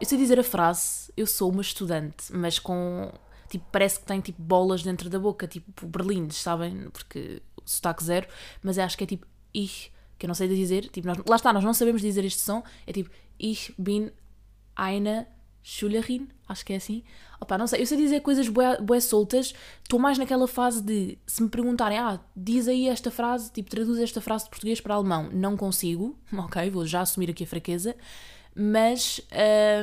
Eu 0.00 0.06
sei 0.06 0.18
dizer 0.18 0.38
a 0.38 0.44
frase, 0.44 1.12
eu 1.16 1.26
sou 1.26 1.50
uma 1.50 1.62
estudante, 1.62 2.32
mas 2.32 2.58
com. 2.58 3.10
Tipo, 3.48 3.64
parece 3.70 4.00
que 4.00 4.06
tem 4.06 4.20
tipo 4.20 4.42
bolas 4.42 4.82
dentro 4.82 5.08
da 5.08 5.18
boca, 5.18 5.46
tipo 5.46 5.86
berlindes, 5.86 6.36
sabem? 6.38 6.90
Porque 6.90 7.40
sotaque 7.64 8.04
zero, 8.04 8.26
mas 8.62 8.78
acho 8.78 8.96
que 8.98 9.04
é 9.04 9.06
tipo 9.06 9.26
ich 9.54 9.90
que 10.18 10.26
eu 10.26 10.28
não 10.28 10.34
sei 10.34 10.48
dizer, 10.48 10.88
tipo, 10.88 11.06
nós, 11.06 11.18
lá 11.28 11.36
está, 11.36 11.52
nós 11.52 11.64
não 11.64 11.74
sabemos 11.74 12.00
dizer 12.00 12.24
este 12.24 12.40
som, 12.40 12.62
é 12.86 12.92
tipo, 12.92 13.10
ich 13.38 13.74
bin 13.78 14.10
eine 14.76 15.26
Schülerin, 15.62 16.28
acho 16.48 16.64
que 16.64 16.72
é 16.72 16.76
assim. 16.76 17.02
Opa, 17.40 17.58
não 17.58 17.66
sei, 17.66 17.82
eu 17.82 17.86
sei 17.86 17.98
dizer 17.98 18.20
coisas 18.20 18.48
bué 18.48 19.00
soltas, 19.00 19.52
estou 19.82 19.98
mais 19.98 20.16
naquela 20.16 20.46
fase 20.46 20.82
de, 20.82 21.18
se 21.26 21.42
me 21.42 21.48
perguntarem, 21.48 21.98
ah, 21.98 22.20
diz 22.34 22.66
aí 22.66 22.88
esta 22.88 23.10
frase, 23.10 23.52
tipo, 23.52 23.68
traduz 23.68 23.98
esta 23.98 24.20
frase 24.20 24.44
de 24.44 24.50
português 24.50 24.80
para 24.80 24.94
alemão, 24.94 25.28
não 25.32 25.56
consigo, 25.56 26.18
ok, 26.32 26.70
vou 26.70 26.86
já 26.86 27.00
assumir 27.02 27.30
aqui 27.30 27.44
a 27.44 27.46
fraqueza, 27.46 27.94
mas, 28.58 29.20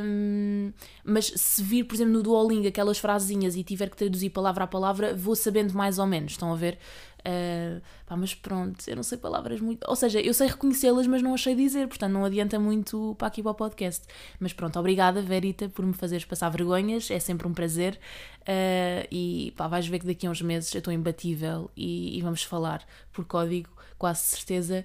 um, 0.03 0.73
mas 1.05 1.27
se 1.27 1.61
vir, 1.61 1.83
por 1.83 1.93
exemplo, 1.93 2.13
no 2.13 2.23
Duolingo 2.23 2.67
aquelas 2.67 2.97
frasezinhas 2.97 3.55
e 3.55 3.63
tiver 3.63 3.87
que 3.87 3.95
traduzir 3.95 4.31
palavra 4.31 4.63
a 4.63 4.67
palavra, 4.67 5.13
vou 5.13 5.35
sabendo 5.35 5.73
mais 5.75 5.99
ou 5.99 6.07
menos, 6.07 6.31
estão 6.31 6.51
a 6.51 6.55
ver? 6.55 6.79
Uh, 7.19 7.79
pá, 8.05 8.17
mas 8.17 8.33
pronto, 8.33 8.83
eu 8.87 8.95
não 8.95 9.03
sei 9.03 9.17
palavras 9.17 9.61
muito. 9.61 9.87
Ou 9.87 9.95
seja, 9.95 10.19
eu 10.19 10.33
sei 10.33 10.47
reconhecê-las, 10.47 11.05
mas 11.05 11.21
não 11.21 11.35
achei 11.35 11.53
dizer, 11.55 11.87
portanto 11.87 12.11
não 12.11 12.25
adianta 12.25 12.59
muito 12.59 13.15
para 13.17 13.27
aqui 13.27 13.43
para 13.43 13.51
o 13.51 13.55
podcast. 13.55 14.05
Mas 14.39 14.53
pronto, 14.53 14.77
obrigada, 14.79 15.21
Verita, 15.21 15.69
por 15.69 15.85
me 15.85 15.93
fazeres 15.93 16.25
passar 16.25 16.49
vergonhas, 16.49 17.11
é 17.11 17.19
sempre 17.19 17.47
um 17.47 17.53
prazer. 17.53 17.99
Uh, 18.41 19.07
e 19.11 19.53
pá, 19.55 19.67
vais 19.67 19.85
ver 19.85 19.99
que 19.99 20.07
daqui 20.07 20.25
a 20.25 20.31
uns 20.31 20.41
meses 20.41 20.73
eu 20.73 20.79
estou 20.79 20.91
imbatível 20.91 21.69
e, 21.77 22.17
e 22.17 22.21
vamos 22.23 22.41
falar 22.41 22.83
por 23.11 23.23
código, 23.23 23.69
quase 23.99 24.21
certeza. 24.21 24.83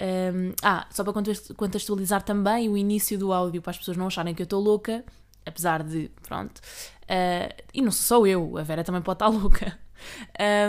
Um, 0.00 0.54
ah, 0.62 0.86
só 0.90 1.04
para 1.04 1.12
contextualizar 1.56 2.22
também 2.22 2.70
o 2.70 2.76
início 2.76 3.18
do 3.18 3.34
áudio 3.34 3.60
para 3.60 3.72
as 3.72 3.78
pessoas 3.78 3.98
não 3.98 4.06
acharem 4.06 4.34
que 4.34 4.40
eu 4.40 4.44
estou 4.44 4.60
louca, 4.60 5.04
apesar 5.44 5.82
de, 5.82 6.10
pronto. 6.22 6.58
Uh, 7.02 7.62
e 7.74 7.82
não 7.82 7.92
sou 7.92 8.26
eu, 8.26 8.56
a 8.56 8.62
Vera 8.62 8.82
também 8.82 9.02
pode 9.02 9.16
estar 9.16 9.28
louca. 9.28 9.78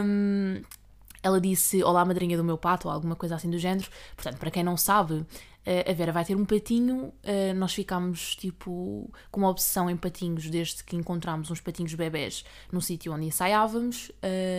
Um, 0.04 0.62
ela 1.24 1.40
disse 1.40 1.82
Olá, 1.84 2.04
madrinha 2.04 2.36
do 2.36 2.44
meu 2.44 2.58
pato, 2.58 2.88
ou 2.88 2.94
alguma 2.94 3.16
coisa 3.16 3.36
assim 3.36 3.50
do 3.50 3.58
género. 3.58 3.88
Portanto, 4.16 4.38
para 4.38 4.52
quem 4.52 4.64
não 4.64 4.76
sabe, 4.76 5.24
eh, 5.64 5.90
a 5.90 5.94
Vera 5.94 6.12
vai 6.12 6.26
ter 6.26 6.36
um 6.36 6.44
patinho. 6.44 7.14
Eh, 7.22 7.54
nós 7.54 7.74
ficámos 7.74 8.36
tipo 8.36 9.08
com 9.30 9.40
uma 9.40 9.50
obsessão 9.50 9.88
em 9.88 9.96
patinhos 9.96 10.50
desde 10.50 10.84
que 10.84 10.96
encontramos 10.96 11.52
uns 11.52 11.62
patinhos 11.62 11.94
bebés 11.94 12.44
no 12.72 12.82
sítio 12.82 13.14
onde 13.14 13.28
ensaiávamos 13.28 14.12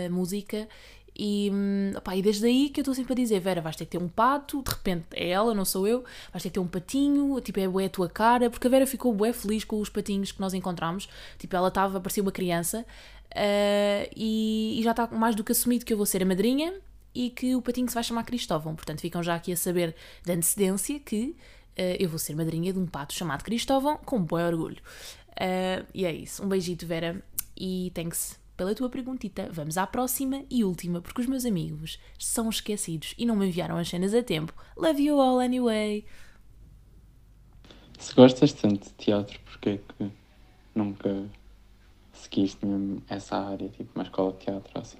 música. 0.08 0.68
E, 1.14 1.50
hum, 1.52 1.92
opa, 1.96 2.16
e 2.16 2.22
desde 2.22 2.46
aí 2.46 2.70
que 2.70 2.80
eu 2.80 2.82
estou 2.82 2.94
sempre 2.94 3.12
a 3.12 3.16
dizer: 3.16 3.40
Vera, 3.40 3.60
vais 3.60 3.76
ter 3.76 3.84
que 3.84 3.92
ter 3.92 3.98
um 3.98 4.08
pato, 4.08 4.62
de 4.62 4.70
repente 4.70 5.06
é 5.12 5.28
ela, 5.28 5.54
não 5.54 5.64
sou 5.64 5.86
eu, 5.86 6.04
vais 6.32 6.42
ter 6.42 6.48
que 6.48 6.54
ter 6.54 6.60
um 6.60 6.66
patinho, 6.66 7.40
tipo, 7.40 7.60
é 7.60 7.68
bué 7.68 7.86
a 7.86 7.90
tua 7.90 8.08
cara, 8.08 8.48
porque 8.48 8.66
a 8.66 8.70
Vera 8.70 8.86
ficou 8.86 9.12
bué 9.14 9.32
feliz 9.32 9.64
com 9.64 9.80
os 9.80 9.88
patinhos 9.88 10.32
que 10.32 10.40
nós 10.40 10.54
encontramos. 10.54 11.08
Tipo, 11.38 11.56
ela 11.56 11.68
estava, 11.68 12.00
parecia 12.00 12.22
uma 12.22 12.32
criança, 12.32 12.86
Uh, 13.32 14.04
e, 14.14 14.78
e, 14.78 14.82
já 14.82 14.90
está 14.90 15.06
mais 15.06 15.34
do 15.34 15.42
que 15.42 15.52
assumido 15.52 15.86
que 15.86 15.92
eu 15.92 15.96
vou 15.96 16.04
ser 16.04 16.22
a 16.22 16.26
madrinha 16.26 16.74
e 17.14 17.30
que 17.30 17.56
o 17.56 17.62
patinho 17.62 17.88
se 17.88 17.94
vai 17.94 18.04
chamar 18.04 18.24
Cristóvão. 18.24 18.74
Portanto, 18.74 19.00
ficam 19.00 19.22
já 19.22 19.34
aqui 19.34 19.52
a 19.52 19.56
saber 19.56 19.94
da 20.24 20.34
antecedência 20.34 21.00
que 21.00 21.34
uh, 21.78 21.96
eu 21.98 22.08
vou 22.08 22.18
ser 22.18 22.36
madrinha 22.36 22.72
de 22.72 22.78
um 22.78 22.86
pato 22.86 23.14
chamado 23.14 23.42
Cristóvão, 23.42 23.96
com 24.04 24.20
bom 24.20 24.36
orgulho. 24.36 24.82
Uh, 25.30 25.86
e 25.94 26.04
é 26.04 26.12
isso. 26.12 26.44
Um 26.44 26.48
beijito, 26.48 26.86
Vera, 26.86 27.22
e 27.56 27.90
thanks 27.94 28.38
pela 28.56 28.74
tua 28.74 28.88
perguntita. 28.88 29.48
Vamos 29.52 29.76
à 29.78 29.86
próxima 29.86 30.44
e 30.50 30.64
última, 30.64 31.00
porque 31.00 31.20
os 31.20 31.26
meus 31.26 31.44
amigos 31.44 31.98
são 32.18 32.48
esquecidos 32.48 33.14
e 33.18 33.24
não 33.24 33.36
me 33.36 33.46
enviaram 33.46 33.76
as 33.76 33.88
cenas 33.88 34.14
a 34.14 34.22
tempo. 34.22 34.52
Love 34.76 35.02
you 35.02 35.20
all 35.20 35.40
anyway. 35.40 36.04
Se 37.98 38.14
gostas 38.14 38.52
tanto 38.52 38.88
de 38.88 38.94
teatro, 38.94 39.38
porquê 39.40 39.70
é 39.70 39.78
que 39.78 40.10
nunca 40.74 41.28
seguiste 42.12 42.64
mesmo 42.66 43.02
essa 43.08 43.36
área, 43.36 43.68
tipo 43.68 43.90
uma 43.94 44.04
escola 44.04 44.32
de 44.32 44.38
teatro 44.38 44.80
assim? 44.80 44.98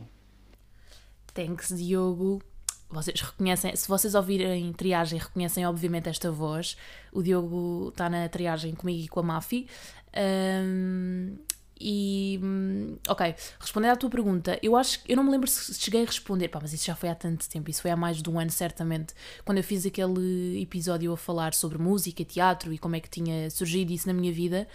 Thanks, 1.34 1.76
Diogo. 1.76 2.42
Vocês 2.90 3.20
reconhecem, 3.20 3.74
se 3.74 3.88
vocês 3.88 4.14
ouvirem 4.14 4.70
triagem, 4.74 5.18
reconhecem 5.18 5.66
obviamente 5.66 6.10
esta 6.10 6.30
voz. 6.30 6.76
O 7.10 7.22
Diogo 7.22 7.88
está 7.88 8.10
na 8.10 8.28
triagem 8.28 8.74
comigo 8.74 9.04
e 9.04 9.08
com 9.08 9.20
a 9.20 9.22
Mafi. 9.22 9.66
Um, 10.14 11.38
e, 11.82 12.38
hum, 12.42 12.96
ok, 13.08 13.34
respondendo 13.58 13.90
à 13.90 13.96
tua 13.96 14.08
pergunta, 14.08 14.58
eu 14.62 14.76
acho 14.76 15.02
que 15.02 15.12
eu 15.12 15.16
não 15.16 15.24
me 15.24 15.30
lembro 15.30 15.48
se 15.48 15.74
cheguei 15.74 16.02
a 16.02 16.06
responder, 16.06 16.48
pá, 16.48 16.60
mas 16.62 16.72
isso 16.72 16.86
já 16.86 16.94
foi 16.94 17.08
há 17.08 17.14
tanto 17.14 17.48
tempo, 17.48 17.68
isso 17.68 17.82
foi 17.82 17.90
há 17.90 17.96
mais 17.96 18.22
de 18.22 18.30
um 18.30 18.38
ano, 18.38 18.50
certamente, 18.50 19.14
quando 19.44 19.58
eu 19.58 19.64
fiz 19.64 19.84
aquele 19.84 20.62
episódio 20.62 21.12
a 21.12 21.16
falar 21.16 21.54
sobre 21.54 21.78
música, 21.78 22.24
teatro 22.24 22.72
e 22.72 22.78
como 22.78 22.94
é 22.94 23.00
que 23.00 23.10
tinha 23.10 23.50
surgido 23.50 23.92
isso 23.92 24.06
na 24.06 24.14
minha 24.14 24.32
vida. 24.32 24.68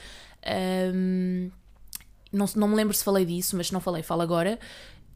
Um, 0.94 1.50
não, 2.32 2.46
não 2.56 2.68
me 2.68 2.76
lembro 2.76 2.94
se 2.94 3.04
falei 3.04 3.26
disso, 3.26 3.56
mas 3.56 3.68
se 3.68 3.74
não 3.74 3.80
falei, 3.80 4.04
falo 4.04 4.22
agora 4.22 4.60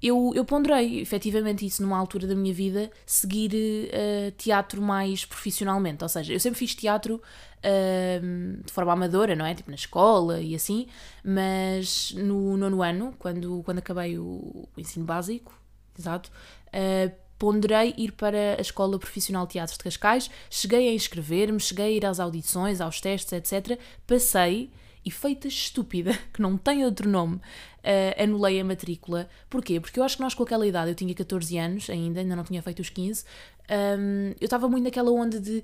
eu, 0.01 0.31
eu 0.33 0.43
ponderei 0.43 0.99
efetivamente 0.99 1.65
isso 1.65 1.81
numa 1.83 1.97
altura 1.97 2.25
da 2.25 2.35
minha 2.35 2.53
vida, 2.53 2.89
seguir 3.05 3.51
uh, 3.53 4.31
teatro 4.31 4.81
mais 4.81 5.25
profissionalmente. 5.25 6.03
Ou 6.03 6.09
seja, 6.09 6.33
eu 6.33 6.39
sempre 6.39 6.57
fiz 6.57 6.73
teatro 6.73 7.21
uh, 7.57 8.63
de 8.63 8.71
forma 8.71 8.93
amadora, 8.93 9.35
não 9.35 9.45
é? 9.45 9.53
Tipo 9.53 9.69
na 9.69 9.75
escola 9.75 10.41
e 10.41 10.55
assim, 10.55 10.87
mas 11.23 12.13
no 12.13 12.57
nono 12.57 12.81
ano, 12.81 13.13
quando, 13.19 13.61
quando 13.63 13.77
acabei 13.77 14.17
o, 14.17 14.67
o 14.75 14.79
ensino 14.79 15.05
básico, 15.05 15.53
exato, 15.97 16.31
uh, 16.67 17.11
ponderei 17.37 17.93
ir 17.97 18.11
para 18.11 18.55
a 18.57 18.61
Escola 18.61 18.99
Profissional 18.99 19.45
de 19.45 19.53
Teatro 19.53 19.75
de 19.75 19.83
Cascais, 19.83 20.29
cheguei 20.49 20.89
a 20.89 20.93
inscrever-me, 20.93 21.59
cheguei 21.59 21.85
a 21.85 21.89
ir 21.89 22.05
às 22.05 22.19
audições, 22.19 22.79
aos 22.79 23.01
testes, 23.01 23.33
etc. 23.33 23.79
Passei 24.05 24.71
e 25.03 25.11
feita 25.11 25.47
estúpida, 25.47 26.17
que 26.33 26.41
não 26.41 26.57
tem 26.57 26.85
outro 26.85 27.09
nome, 27.09 27.35
uh, 27.35 28.23
anulei 28.23 28.59
a 28.59 28.65
matrícula. 28.65 29.29
Porquê? 29.49 29.79
Porque 29.79 29.99
eu 29.99 30.03
acho 30.03 30.17
que 30.17 30.23
nós 30.23 30.33
com 30.33 30.43
aquela 30.43 30.65
idade, 30.65 30.91
eu 30.91 30.95
tinha 30.95 31.13
14 31.13 31.57
anos 31.57 31.89
ainda, 31.89 32.19
ainda 32.19 32.35
não 32.35 32.43
tinha 32.43 32.61
feito 32.61 32.79
os 32.81 32.89
15, 32.89 33.23
um, 33.71 34.33
eu 34.39 34.45
estava 34.45 34.67
muito 34.67 34.83
naquela 34.83 35.11
onda 35.11 35.39
de 35.39 35.63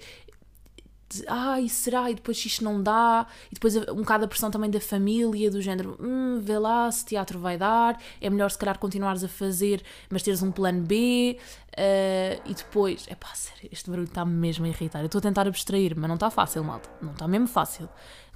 de, 1.10 1.24
ai, 1.28 1.70
será? 1.70 2.10
E 2.12 2.16
depois 2.16 2.38
isto 2.46 2.64
não 2.64 2.82
dá, 2.82 3.26
e 3.52 3.54
depois 3.54 3.76
um 3.76 3.98
bocado 3.98 4.26
a 4.26 4.28
pressão 4.28 4.52
também 4.52 4.70
da 4.70 4.80
família, 4.80 5.50
do 5.50 5.62
género, 5.62 5.98
hum, 6.00 6.40
vê 6.42 6.58
lá 6.58 6.92
se 6.92 7.06
teatro 7.06 7.40
vai 7.40 7.58
dar, 7.58 8.02
é 8.22 8.30
melhor 8.30 8.52
se 8.52 8.58
calhar 8.58 8.78
continuares 8.78 9.24
a 9.24 9.28
fazer, 9.28 9.84
mas 10.10 10.24
teres 10.24 10.42
um 10.42 10.52
plano 10.52 10.82
B, 10.84 11.38
uh, 11.74 12.42
e 12.46 12.54
depois, 12.54 13.06
é 13.08 13.16
pá, 13.16 13.30
sério, 13.34 13.70
este 13.72 13.90
barulho 13.90 14.08
está-me 14.08 14.34
mesmo 14.34 14.66
a 14.66 14.70
irritar. 14.70 15.00
Eu 15.00 15.06
estou 15.06 15.20
a 15.20 15.22
tentar 15.22 15.48
abstrair, 15.48 15.94
mas 15.96 16.08
não 16.08 16.16
está 16.16 16.30
fácil, 16.30 16.64
malta, 16.64 16.90
não 17.02 17.12
está 17.12 17.28
mesmo 17.28 17.48
fácil. 17.48 17.90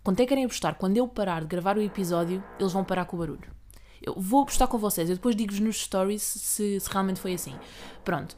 Quando 0.04 0.20
é 0.20 0.24
que 0.24 0.30
querem 0.30 0.46
apostar? 0.46 0.76
Quando 0.76 0.98
eu 0.98 1.08
parar 1.08 1.42
de 1.42 1.48
gravar 1.48 1.78
o 1.78 1.82
episódio, 1.82 2.44
eles 2.60 2.74
vão 2.74 2.84
parar 2.84 3.06
com 3.06 3.16
o 3.16 3.20
barulho. 3.20 3.62
Eu 4.02 4.16
vou 4.18 4.42
apostar 4.42 4.68
com 4.68 4.80
vocês, 4.80 5.10
eu 5.10 5.16
depois 5.16 5.36
digo-vos 5.36 5.60
nos 5.60 5.80
stories 5.80 6.24
se, 6.24 6.80
se, 6.80 6.90
realmente 6.90 7.20
foi 7.20 7.34
assim. 7.34 7.56
Pronto. 8.04 8.36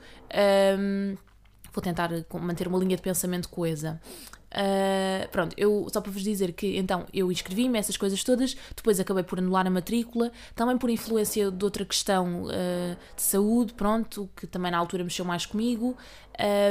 Um, 0.77 1.15
vou 1.73 1.81
tentar 1.81 2.09
manter 2.39 2.67
uma 2.67 2.77
linha 2.77 2.95
de 2.95 3.01
pensamento 3.01 3.49
coesa. 3.49 3.99
Uh, 4.53 5.27
pronto, 5.31 5.55
eu 5.57 5.87
só 5.91 5.99
para 5.99 6.11
vos 6.11 6.21
dizer 6.21 6.53
que 6.53 6.77
então 6.77 7.07
eu 7.11 7.31
inscrevi-me, 7.31 7.79
essas 7.79 7.97
coisas 7.97 8.23
todas, 8.23 8.55
depois 8.75 8.99
acabei 8.99 9.23
por 9.23 9.39
anular 9.39 9.65
a 9.65 9.69
matrícula, 9.69 10.31
também 10.53 10.77
por 10.77 10.91
influência 10.91 11.49
de 11.49 11.65
outra 11.65 11.83
questão 11.83 12.43
uh, 12.43 12.95
de 13.15 13.21
saúde, 13.21 13.73
pronto, 13.73 14.29
que 14.35 14.45
também 14.45 14.71
na 14.71 14.77
altura 14.77 15.03
mexeu 15.03 15.25
mais 15.25 15.47
comigo. 15.47 15.97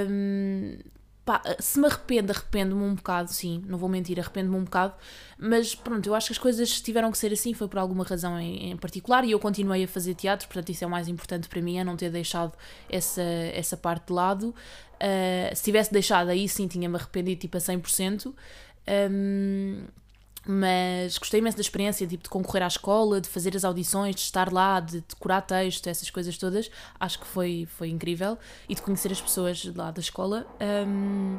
Um, 0.09 0.79
Pá, 1.25 1.41
se 1.61 1.79
me 1.79 1.87
arrependo, 1.87 2.33
arrependo-me 2.33 2.83
um 2.83 2.97
bocado, 2.97 3.33
sim, 3.33 3.63
não 3.69 3.79
vou 3.79 3.89
mentir, 3.89 4.19
arrependo-me 4.19 4.57
um 4.57 4.65
bocado, 4.65 4.95
mas 5.39 5.73
pronto, 5.73 6.05
eu 6.05 6.17
acho 6.17 6.27
que 6.27 6.33
as 6.33 6.39
coisas 6.39 6.81
tiveram 6.81 7.13
que 7.13 7.19
ser 7.19 7.33
assim, 7.33 7.55
foi 7.55 7.69
por 7.69 7.79
alguma 7.79 8.03
razão 8.03 8.41
em, 8.41 8.73
em, 8.73 8.77
particular 8.77 9.25
e 9.25 9.31
eu 9.31 9.39
continuei 9.39 9.85
a 9.85 9.89
fazer 9.89 10.15
teatro, 10.15 10.49
portanto 10.49 10.71
isso 10.71 10.83
é 10.83 10.87
o 10.87 10.91
mais 10.91 11.07
importante 11.07 11.49
para 11.49 11.63
mim, 11.63 11.79
é 11.79 11.85
não 11.85 11.97
ter 11.97 12.11
deixado 12.11 12.53
essa, 12.91 13.23
essa 13.23 13.77
parte 13.77 14.09
de 14.09 14.13
lado. 14.13 14.53
Uh, 14.95 15.55
se 15.55 15.63
tivesse 15.63 15.93
deixado 15.93 16.29
aí, 16.29 16.49
sim, 16.49 16.67
tinha-me 16.67 16.97
arrependido 16.97 17.41
tipo 17.41 17.57
a 17.57 17.61
100%. 17.61 18.35
Um, 19.11 19.85
mas 20.47 21.19
gostei 21.19 21.41
imenso 21.41 21.57
da 21.57 21.61
experiência 21.61 22.07
tipo, 22.07 22.25
de 22.25 22.31
concorrer 22.31 22.63
à 22.63 22.67
escola, 22.67 23.21
de 23.21 23.29
fazer 23.29 23.57
as 23.57 23.65
audições, 23.65 24.17
de 24.17 24.23
estar 24.23 24.53
lá, 24.53 24.81
de 24.81 25.01
decorar 25.01 25.43
texto, 25.43 25.87
essas 25.87 26.11
coisas 26.11 26.37
todas. 26.37 26.71
Acho 26.99 27.21
que 27.21 27.27
foi, 27.27 27.69
foi 27.77 27.89
incrível. 27.89 28.37
E 28.69 28.75
de 28.75 28.83
conhecer 28.83 29.13
as 29.13 29.21
pessoas 29.21 29.65
lá 29.75 29.91
da 29.91 30.01
escola. 30.01 30.47
Um, 30.61 31.39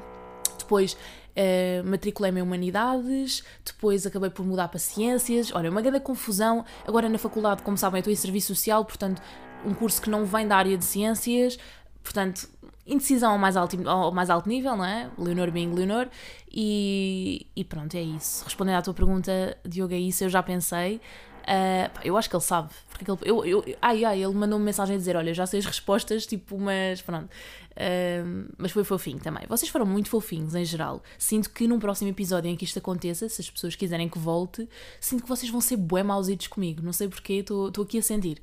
depois 0.57 0.93
uh, 0.93 1.83
matriculei-me 1.85 2.39
em 2.39 2.43
Humanidades, 2.43 3.43
depois 3.65 4.05
acabei 4.05 4.29
por 4.29 4.45
mudar 4.45 4.69
para 4.69 4.79
Ciências. 4.79 5.53
Olha, 5.53 5.69
uma 5.69 5.81
grande 5.81 5.99
confusão. 5.99 6.63
Agora 6.87 7.09
na 7.09 7.17
faculdade, 7.17 7.61
como 7.61 7.77
sabem, 7.77 7.97
eu 7.97 7.99
estou 7.99 8.13
em 8.13 8.15
Serviço 8.15 8.55
Social, 8.55 8.85
portanto, 8.85 9.21
um 9.65 9.73
curso 9.73 10.01
que 10.01 10.09
não 10.09 10.25
vem 10.25 10.47
da 10.47 10.55
área 10.55 10.77
de 10.77 10.85
Ciências. 10.85 11.57
Portanto, 12.01 12.49
indecisão 12.85 13.31
ao 13.31 13.37
mais 13.37 13.55
alto, 13.55 13.89
ao 13.89 14.11
mais 14.11 14.29
alto 14.29 14.47
nível, 14.47 14.75
não 14.75 14.85
é? 14.85 15.09
Leonor 15.17 15.51
being 15.51 15.73
Leonor. 15.73 16.07
E, 16.51 17.47
e 17.55 17.63
pronto, 17.63 17.95
é 17.95 18.01
isso. 18.01 18.43
Respondendo 18.43 18.75
à 18.75 18.81
tua 18.81 18.93
pergunta, 18.93 19.57
Diogo, 19.65 19.93
é 19.93 19.99
isso, 19.99 20.23
eu 20.23 20.29
já 20.29 20.43
pensei. 20.43 20.99
Uh, 21.43 21.91
eu 22.05 22.15
acho 22.15 22.29
que 22.29 22.35
ele 22.35 22.43
sabe. 22.43 22.69
Porque 22.89 23.09
ele, 23.09 23.19
eu, 23.25 23.43
eu, 23.45 23.65
ai, 23.81 24.05
ai, 24.05 24.23
ele 24.23 24.33
mandou-me 24.33 24.63
mensagem 24.63 24.95
a 24.95 24.97
dizer: 24.97 25.15
Olha, 25.15 25.33
já 25.33 25.45
sei 25.45 25.59
as 25.59 25.65
respostas, 25.65 26.25
tipo, 26.25 26.57
mas 26.57 27.01
pronto. 27.01 27.29
Uh, 27.71 28.53
mas 28.57 28.71
foi 28.71 28.83
fofinho 28.83 29.19
também. 29.19 29.43
Vocês 29.47 29.69
foram 29.69 29.85
muito 29.85 30.09
fofinhos 30.09 30.55
em 30.55 30.63
geral. 30.63 31.01
Sinto 31.17 31.49
que 31.49 31.67
num 31.67 31.79
próximo 31.79 32.09
episódio 32.09 32.49
em 32.49 32.55
que 32.55 32.63
isto 32.63 32.79
aconteça, 32.79 33.27
se 33.27 33.41
as 33.41 33.49
pessoas 33.49 33.75
quiserem 33.75 34.07
que 34.07 34.17
volte, 34.17 34.69
sinto 35.01 35.23
que 35.23 35.29
vocês 35.29 35.51
vão 35.51 35.59
ser 35.59 35.75
bué 35.75 36.03
mausitos 36.03 36.47
comigo. 36.47 36.81
Não 36.81 36.93
sei 36.93 37.09
porquê, 37.09 37.33
estou 37.35 37.83
aqui 37.83 37.97
a 37.97 38.01
sentir. 38.01 38.41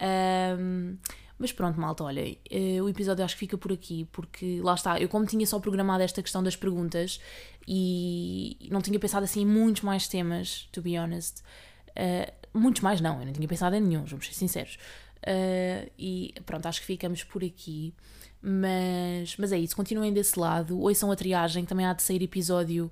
Uh, 0.00 0.96
mas 1.40 1.52
pronto, 1.52 1.80
malta, 1.80 2.04
olha, 2.04 2.22
uh, 2.22 2.84
o 2.84 2.88
episódio 2.88 3.24
acho 3.24 3.34
que 3.34 3.40
fica 3.40 3.56
por 3.56 3.72
aqui, 3.72 4.06
porque 4.12 4.60
lá 4.62 4.74
está, 4.74 5.00
eu 5.00 5.08
como 5.08 5.24
tinha 5.24 5.46
só 5.46 5.58
programado 5.58 6.02
esta 6.02 6.22
questão 6.22 6.42
das 6.42 6.54
perguntas 6.54 7.18
e 7.66 8.68
não 8.70 8.82
tinha 8.82 8.98
pensado 8.98 9.24
assim 9.24 9.40
em 9.40 9.46
muitos 9.46 9.80
mais 9.80 10.06
temas, 10.06 10.68
to 10.70 10.82
be 10.82 10.98
honest. 10.98 11.42
Uh, 11.90 12.30
muitos 12.52 12.82
mais 12.82 13.00
não, 13.00 13.20
eu 13.20 13.26
não 13.26 13.32
tinha 13.32 13.48
pensado 13.48 13.74
em 13.74 13.80
nenhum, 13.80 14.04
vamos 14.04 14.26
ser 14.26 14.34
sinceros. 14.34 14.78
Uh, 15.26 15.90
e 15.98 16.34
pronto, 16.44 16.66
acho 16.66 16.80
que 16.80 16.86
ficamos 16.86 17.24
por 17.24 17.42
aqui. 17.42 17.94
Mas, 18.42 19.36
mas 19.36 19.52
é 19.52 19.58
isso, 19.58 19.76
continuem 19.76 20.12
desse 20.12 20.38
lado, 20.38 20.80
ouçam 20.80 21.12
a 21.12 21.16
triagem, 21.16 21.66
também 21.66 21.84
há 21.84 21.92
de 21.92 22.02
sair 22.02 22.22
episódio 22.22 22.90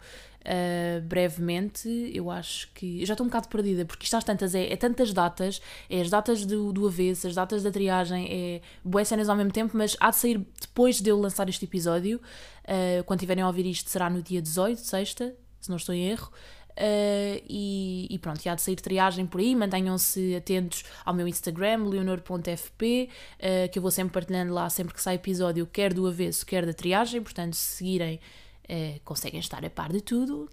uh, 0.49 1.01
brevemente. 1.03 1.89
Eu 2.13 2.31
acho 2.31 2.71
que. 2.75 3.01
Eu 3.01 3.07
já 3.07 3.15
estou 3.15 3.25
um 3.25 3.29
bocado 3.29 3.49
perdida, 3.49 3.85
porque 3.85 4.05
isto 4.05 4.15
às 4.17 4.25
tantas 4.25 4.55
é, 4.55 4.73
é 4.73 4.77
tantas 4.77 5.13
datas, 5.13 5.61
é 5.89 6.01
as 6.01 6.11
datas 6.11 6.45
do, 6.45 6.73
do 6.73 6.87
avesso, 6.87 7.27
as 7.27 7.35
datas 7.35 7.63
da 7.63 7.71
triagem, 7.71 8.29
é 8.31 8.61
boas 8.85 9.09
cenas 9.09 9.29
ao 9.29 9.37
mesmo 9.37 9.53
tempo, 9.53 9.77
mas 9.77 9.97
há 10.01 10.11
de 10.11 10.17
sair 10.17 10.47
depois 10.61 11.01
de 11.01 11.11
eu 11.11 11.19
lançar 11.19 11.49
este 11.49 11.65
episódio. 11.65 12.21
Uh, 12.65 13.03
quando 13.05 13.21
tiverem 13.21 13.43
a 13.43 13.47
ouvir 13.47 13.65
isto, 13.67 13.89
será 13.89 14.11
no 14.11 14.23
dia 14.23 14.43
18, 14.43 14.79
sexta, 14.81 15.35
se 15.61 15.71
não 15.71 15.77
estou 15.77 15.95
em 15.95 16.11
erro. 16.11 16.31
Uh, 16.79 17.43
e, 17.49 18.07
e, 18.09 18.19
pronto, 18.21 18.45
e 18.45 18.49
há 18.49 18.55
de 18.55 18.63
sair 18.63 18.77
triagem 18.77 19.27
por 19.27 19.41
aí. 19.41 19.55
Mantenham-se 19.57 20.37
atentos 20.37 20.85
ao 21.05 21.13
meu 21.13 21.27
Instagram, 21.27 21.85
leonor.fp, 21.89 23.09
uh, 23.35 23.69
que 23.71 23.79
eu 23.79 23.83
vou 23.83 23.91
sempre 23.91 24.13
partilhando 24.13 24.55
lá 24.55 24.71
sempre 24.71 24.95
que 24.95 25.03
sai 25.03 25.17
episódio, 25.17 25.67
quer 25.67 25.93
do 25.93 26.07
avesso, 26.07 26.47
quer 26.47 26.65
da 26.65 26.73
triagem. 26.73 27.21
Portanto, 27.21 27.55
se 27.55 27.79
seguirem, 27.79 28.21
uh, 28.65 29.01
conseguem 29.05 29.41
estar 29.41 29.65
a 29.65 29.71
par 29.71 29.93
de 29.93 30.01
tudo. 30.01 30.49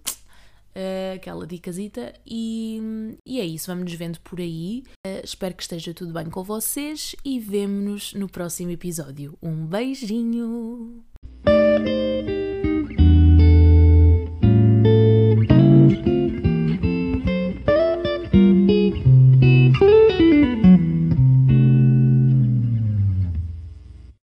aquela 1.14 1.46
dicazita 1.46 2.12
e, 2.26 3.16
e 3.24 3.40
é 3.40 3.44
isso, 3.46 3.66
vamos 3.68 3.84
nos 3.84 3.94
vendo 3.94 4.20
por 4.20 4.38
aí 4.38 4.84
espero 5.24 5.54
que 5.54 5.62
esteja 5.62 5.94
tudo 5.94 6.12
bem 6.12 6.28
com 6.28 6.44
vocês 6.44 7.16
e 7.24 7.40
vemo-nos 7.40 8.12
no 8.12 8.28
próximo 8.28 8.72
episódio 8.72 9.38
um 9.42 9.64
beijinho 9.64 11.02